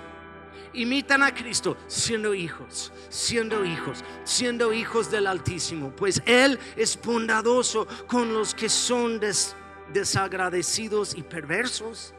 imitan 0.75 1.23
a 1.23 1.35
Cristo 1.35 1.77
siendo 1.87 2.35
hijos, 2.35 2.93
siendo 3.09 3.65
hijos, 3.65 4.05
siendo 4.25 4.73
hijos 4.73 5.11
del 5.11 5.27
Altísimo, 5.27 5.95
pues 5.95 6.23
Él 6.27 6.59
es 6.77 7.01
bondadoso 7.01 7.87
con 8.07 8.35
los 8.35 8.55
que 8.55 8.69
son 8.69 9.21
desagradecidos 9.93 11.15
y 11.17 11.23
perversos. 11.23 12.15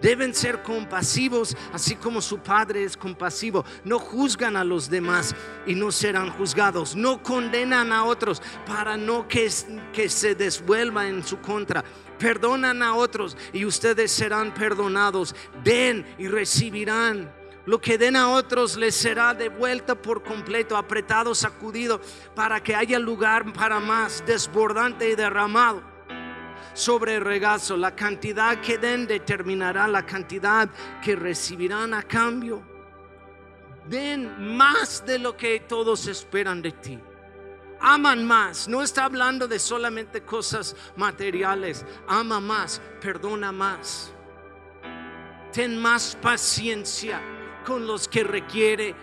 Deben 0.00 0.34
ser 0.34 0.62
compasivos, 0.62 1.54
así 1.74 1.94
como 1.94 2.22
su 2.22 2.38
Padre 2.38 2.84
es 2.84 2.96
compasivo. 2.96 3.66
No 3.84 3.98
juzgan 3.98 4.56
a 4.56 4.64
los 4.64 4.88
demás 4.88 5.34
y 5.66 5.74
no 5.74 5.92
serán 5.92 6.30
juzgados. 6.30 6.96
No 6.96 7.22
condenan 7.22 7.92
a 7.92 8.04
otros 8.04 8.40
para 8.66 8.96
no 8.96 9.28
que, 9.28 9.50
que 9.92 10.08
se 10.08 10.34
desvuelva 10.34 11.06
en 11.06 11.22
su 11.22 11.38
contra. 11.40 11.84
Perdonan 12.18 12.82
a 12.82 12.94
otros 12.94 13.36
y 13.52 13.66
ustedes 13.66 14.10
serán 14.10 14.54
perdonados. 14.54 15.34
Den 15.62 16.06
y 16.18 16.28
recibirán 16.28 17.30
lo 17.66 17.80
que 17.80 17.98
den 17.98 18.16
a 18.16 18.30
otros 18.30 18.76
les 18.76 18.94
será 18.94 19.34
devuelto 19.34 20.00
por 20.00 20.22
completo, 20.22 20.76
apretado, 20.76 21.34
sacudido, 21.34 22.00
para 22.34 22.62
que 22.62 22.74
haya 22.74 22.98
lugar 22.98 23.52
para 23.52 23.80
más, 23.80 24.24
desbordante 24.26 25.10
y 25.10 25.14
derramado 25.14 25.82
sobre 26.72 27.16
el 27.16 27.24
regazo. 27.24 27.76
La 27.76 27.94
cantidad 27.94 28.60
que 28.60 28.78
den 28.78 29.06
determinará 29.06 29.86
la 29.86 30.06
cantidad 30.06 30.68
que 31.02 31.16
recibirán 31.16 31.92
a 31.94 32.02
cambio. 32.02 32.62
Den 33.86 34.56
más 34.56 35.04
de 35.04 35.18
lo 35.18 35.36
que 35.36 35.60
todos 35.60 36.06
esperan 36.06 36.62
de 36.62 36.72
ti. 36.72 36.98
Aman 37.80 38.26
más. 38.26 38.68
No 38.68 38.82
está 38.82 39.04
hablando 39.04 39.48
de 39.48 39.58
solamente 39.58 40.22
cosas 40.22 40.76
materiales. 40.96 41.84
Ama 42.06 42.40
más, 42.40 42.80
perdona 43.00 43.52
más. 43.52 44.12
Ten 45.52 45.78
más 45.78 46.16
paciencia 46.20 47.20
con 47.64 47.86
los 47.86 48.08
que 48.08 48.24
requiere 48.24 48.94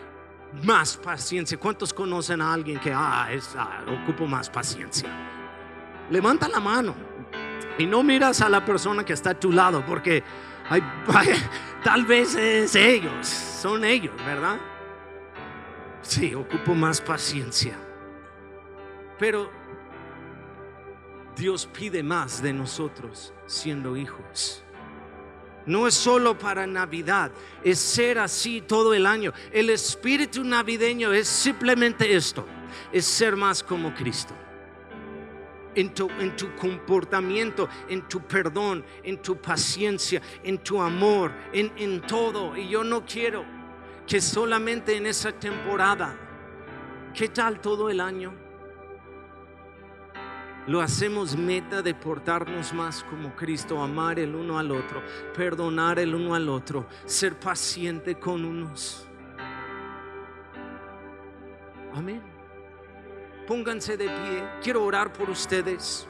más 0.63 0.97
paciencia. 0.97 1.57
¿Cuántos 1.57 1.93
conocen 1.93 2.41
a 2.41 2.53
alguien 2.53 2.79
que 2.79 2.91
ah, 2.93 3.27
es, 3.31 3.55
ah, 3.57 3.83
ocupo 4.03 4.25
más 4.25 4.49
paciencia? 4.49 5.09
Levanta 6.09 6.47
la 6.47 6.59
mano 6.59 6.95
y 7.77 7.85
no 7.85 8.03
miras 8.03 8.41
a 8.41 8.49
la 8.49 8.63
persona 8.63 9.03
que 9.03 9.13
está 9.13 9.31
a 9.31 9.39
tu 9.39 9.51
lado 9.51 9.85
porque 9.85 10.23
tal 11.83 12.05
vez 12.05 12.35
es 12.35 12.75
ellos, 12.75 13.27
son 13.27 13.83
ellos, 13.83 14.15
¿verdad? 14.25 14.57
Sí, 16.01 16.33
ocupo 16.33 16.73
más 16.73 17.01
paciencia. 17.01 17.77
Pero 19.19 19.51
Dios 21.35 21.67
pide 21.67 22.01
más 22.03 22.41
de 22.41 22.53
nosotros 22.53 23.33
siendo 23.45 23.97
hijos. 23.97 24.63
No 25.67 25.85
es 25.85 25.93
solo 25.93 26.37
para 26.37 26.65
Navidad, 26.65 27.29
es 27.61 27.77
ser 27.77 28.19
así 28.19 28.61
todo 28.61 28.93
el 28.93 29.05
año. 29.05 29.33
El 29.51 29.69
espíritu 29.69 30.43
navideño 30.43 31.11
es 31.11 31.27
simplemente 31.27 32.15
esto, 32.15 32.45
es 32.91 33.05
ser 33.05 33.35
más 33.35 33.61
como 33.61 33.93
Cristo. 33.93 34.33
En 35.75 35.93
tu, 35.93 36.09
en 36.19 36.35
tu, 36.35 36.55
comportamiento, 36.55 37.67
en 37.89 38.07
tu 38.07 38.21
perdón, 38.21 38.83
en 39.03 39.21
tu 39.21 39.39
paciencia, 39.39 40.21
en 40.41 40.57
tu 40.59 40.81
amor, 40.81 41.33
en, 41.51 41.71
en 41.75 42.01
todo. 42.01 42.55
Y 42.55 42.69
yo 42.69 42.83
no 42.83 43.05
quiero 43.05 43.45
que 44.07 44.21
solamente 44.21 44.95
en 44.95 45.05
esa 45.05 45.33
temporada, 45.33 46.17
¿qué 47.13 47.27
tal 47.27 47.59
todo 47.59 47.89
el 47.89 47.99
año? 47.99 48.46
Lo 50.67 50.81
hacemos 50.81 51.35
meta 51.37 51.81
de 51.81 51.93
portarnos 51.93 52.73
más 52.73 53.03
como 53.03 53.35
Cristo, 53.35 53.81
amar 53.81 54.19
el 54.19 54.35
uno 54.35 54.59
al 54.59 54.71
otro, 54.71 55.01
perdonar 55.35 55.97
el 55.99 56.13
uno 56.13 56.35
al 56.35 56.49
otro, 56.49 56.87
ser 57.05 57.39
paciente 57.39 58.15
con 58.15 58.43
unos. 58.43 59.07
Amén. 61.93 62.21
Pónganse 63.47 63.95
de 63.95 64.05
pie. 64.05 64.43
Quiero 64.61 64.83
orar 64.83 65.13
por 65.13 65.29
ustedes. 65.29 66.05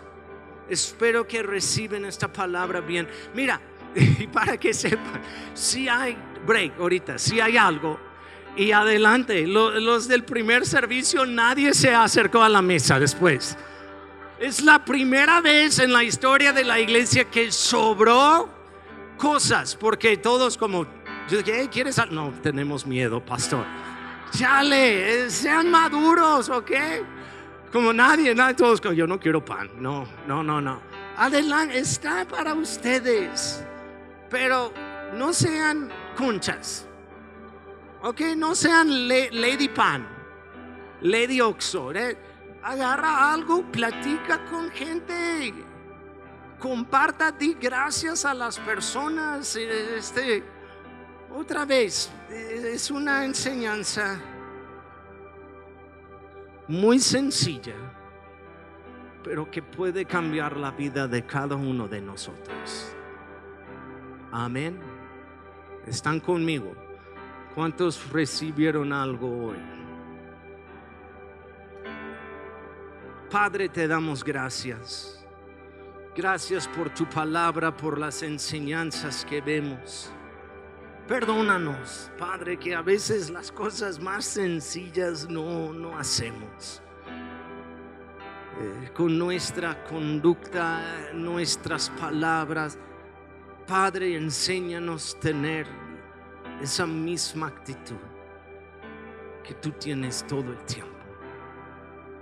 Espero 0.68 1.28
que 1.28 1.44
reciben 1.44 2.04
esta 2.04 2.32
palabra 2.32 2.82
bien. 2.82 3.08
Mira, 3.34 3.62
y 3.96 4.26
para 4.28 4.58
que 4.58 4.74
sepan, 4.74 5.22
si 5.54 5.88
hay 5.88 6.18
break 6.46 6.80
ahorita, 6.80 7.20
si 7.20 7.40
hay 7.40 7.58
algo, 7.58 8.00
y 8.56 8.72
adelante, 8.72 9.46
los 9.46 10.08
del 10.08 10.24
primer 10.24 10.66
servicio, 10.66 11.28
nadie 11.28 11.76
se 11.76 11.94
acercó 11.94 12.42
a 12.42 12.50
la 12.50 12.64
mesa 12.64 13.00
después. 13.00 13.56
Es 14.40 14.62
la 14.62 14.86
primera 14.86 15.42
vez 15.42 15.80
en 15.80 15.92
la 15.92 16.04
historia 16.04 16.54
de 16.54 16.64
la 16.64 16.80
iglesia 16.80 17.26
que 17.26 17.52
sobró 17.52 18.48
cosas, 19.18 19.76
porque 19.76 20.16
todos 20.16 20.58
como, 20.58 20.86
yo 21.28 21.42
dije, 21.42 21.68
¿quieres? 21.70 22.00
No, 22.12 22.32
tenemos 22.44 22.86
miedo, 22.86 23.20
pastor. 23.20 23.66
Chale, 24.32 25.26
eh, 25.26 25.30
sean 25.32 25.72
maduros, 25.72 26.50
¿ok? 26.50 26.72
Como 27.72 27.92
nadie, 27.92 28.36
nadie, 28.36 28.54
todos, 28.54 28.80
yo 28.80 29.08
no 29.08 29.20
quiero 29.20 29.44
pan, 29.44 29.72
no, 29.80 30.08
no, 30.28 30.44
no, 30.44 30.62
no. 30.62 30.82
Adelante, 31.18 31.80
está 31.80 32.24
para 32.28 32.54
ustedes, 32.54 33.66
pero 34.30 34.72
no 35.16 35.34
sean 35.34 35.90
conchas, 36.16 36.86
¿ok? 38.04 38.22
No 38.36 38.54
sean 38.54 39.08
Lady 39.08 39.68
Pan, 39.68 40.08
Lady 41.02 41.42
Oxo, 41.42 41.92
¿eh? 41.92 42.16
Agarra 42.64 43.34
algo, 43.34 43.64
platica 43.72 44.44
con 44.46 44.70
gente, 44.72 45.54
comparta, 46.60 47.32
di 47.32 47.54
gracias 47.54 48.26
a 48.26 48.34
las 48.34 48.60
personas. 48.60 49.56
Este, 49.56 50.44
otra 51.36 51.66
vez, 51.66 52.12
es 52.30 52.92
una 52.92 53.26
enseñanza 53.26 54.20
muy 56.68 57.00
sencilla, 57.00 57.76
pero 59.24 59.50
que 59.50 59.62
puede 59.62 60.06
cambiar 60.06 60.58
la 60.58 60.72
vida 60.72 61.08
de 61.08 61.26
cada 61.26 61.56
uno 61.56 61.88
de 61.88 62.02
nosotros. 62.02 62.92
Amén. 64.32 64.80
¿Están 65.86 66.20
conmigo? 66.20 66.76
¿Cuántos 67.56 68.12
recibieron 68.12 68.92
algo 68.92 69.48
hoy? 69.48 69.77
Padre, 73.30 73.68
te 73.68 73.90
damos 73.90 74.24
gracias. 74.24 75.26
Gracias 76.16 76.66
por 76.66 76.90
tu 76.90 77.06
palabra, 77.10 77.76
por 77.76 78.00
las 78.00 78.24
enseñanzas 78.24 79.26
que 79.26 79.42
vemos. 79.42 80.10
Perdónanos, 81.10 82.10
Padre, 82.18 82.58
que 82.58 82.74
a 82.74 82.82
veces 82.82 83.30
las 83.30 83.52
cosas 83.52 84.00
más 84.00 84.24
sencillas 84.24 85.30
no, 85.30 85.74
no 85.74 85.98
hacemos. 85.98 86.82
Eh, 88.60 88.92
con 88.94 89.20
nuestra 89.20 89.84
conducta, 89.84 91.12
nuestras 91.14 91.90
palabras. 91.90 92.80
Padre, 93.68 94.16
enséñanos 94.16 95.20
tener 95.20 95.68
esa 96.62 96.88
misma 96.88 97.48
actitud 97.48 97.98
que 99.44 99.54
tú 99.54 99.72
tienes 99.72 100.26
todo 100.26 100.50
el 100.54 100.60
tiempo 100.66 100.97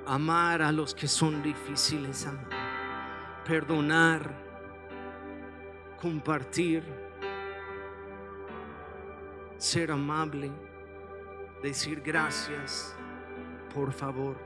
amar 0.06 0.62
a 0.62 0.72
los 0.72 0.93
que 0.93 1.08
son 1.08 1.41
difíciles 1.41 2.26
amar, 2.26 2.47
perdonar, 3.45 4.32
compartir, 5.99 6.84
ser 9.58 9.91
amable, 9.91 10.51
decir 11.64 12.01
gracias, 12.01 12.95
por 13.74 13.91
favor. 13.91 14.38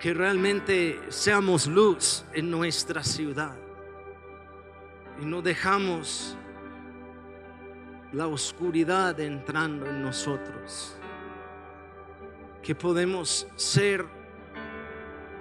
Que 0.00 0.14
realmente 0.14 1.00
seamos 1.08 1.66
luz 1.66 2.24
en 2.32 2.50
nuestra 2.50 3.02
ciudad 3.02 3.56
y 5.20 5.24
no 5.24 5.42
dejamos 5.42 6.36
la 8.12 8.26
oscuridad 8.28 9.18
entrando 9.18 9.86
en 9.86 10.02
nosotros 10.02 10.97
que 12.62 12.74
podemos 12.74 13.46
ser 13.56 14.04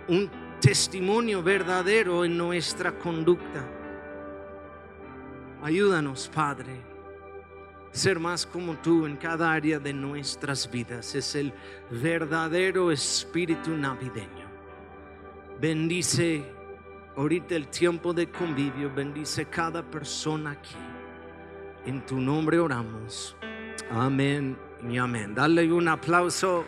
un 0.07 0.29
testimonio 0.61 1.43
verdadero 1.43 2.25
en 2.25 2.37
nuestra 2.37 2.97
conducta. 2.97 3.65
Ayúdanos, 5.61 6.29
Padre. 6.33 6.97
ser 7.91 8.19
más 8.19 8.45
como 8.45 8.75
tú 8.75 9.07
en 9.07 9.15
cada 9.17 9.51
área 9.51 9.79
de 9.79 9.91
nuestras 9.91 10.69
vidas. 10.69 11.15
Es 11.15 11.33
el 11.33 11.51
verdadero 11.89 12.91
espíritu 12.91 13.71
navideño. 13.71 14.45
Bendice 15.59 16.45
ahorita 17.15 17.55
el 17.55 17.67
tiempo 17.69 18.13
de 18.13 18.29
convivio, 18.29 18.93
bendice 18.93 19.45
cada 19.45 19.81
persona 19.81 20.51
aquí. 20.51 20.75
En 21.85 22.05
tu 22.05 22.19
nombre 22.21 22.59
oramos. 22.59 23.35
Amén 23.89 24.55
y 24.87 24.97
amén. 24.97 25.33
Dale 25.33 25.71
un 25.71 25.87
aplauso 25.87 26.65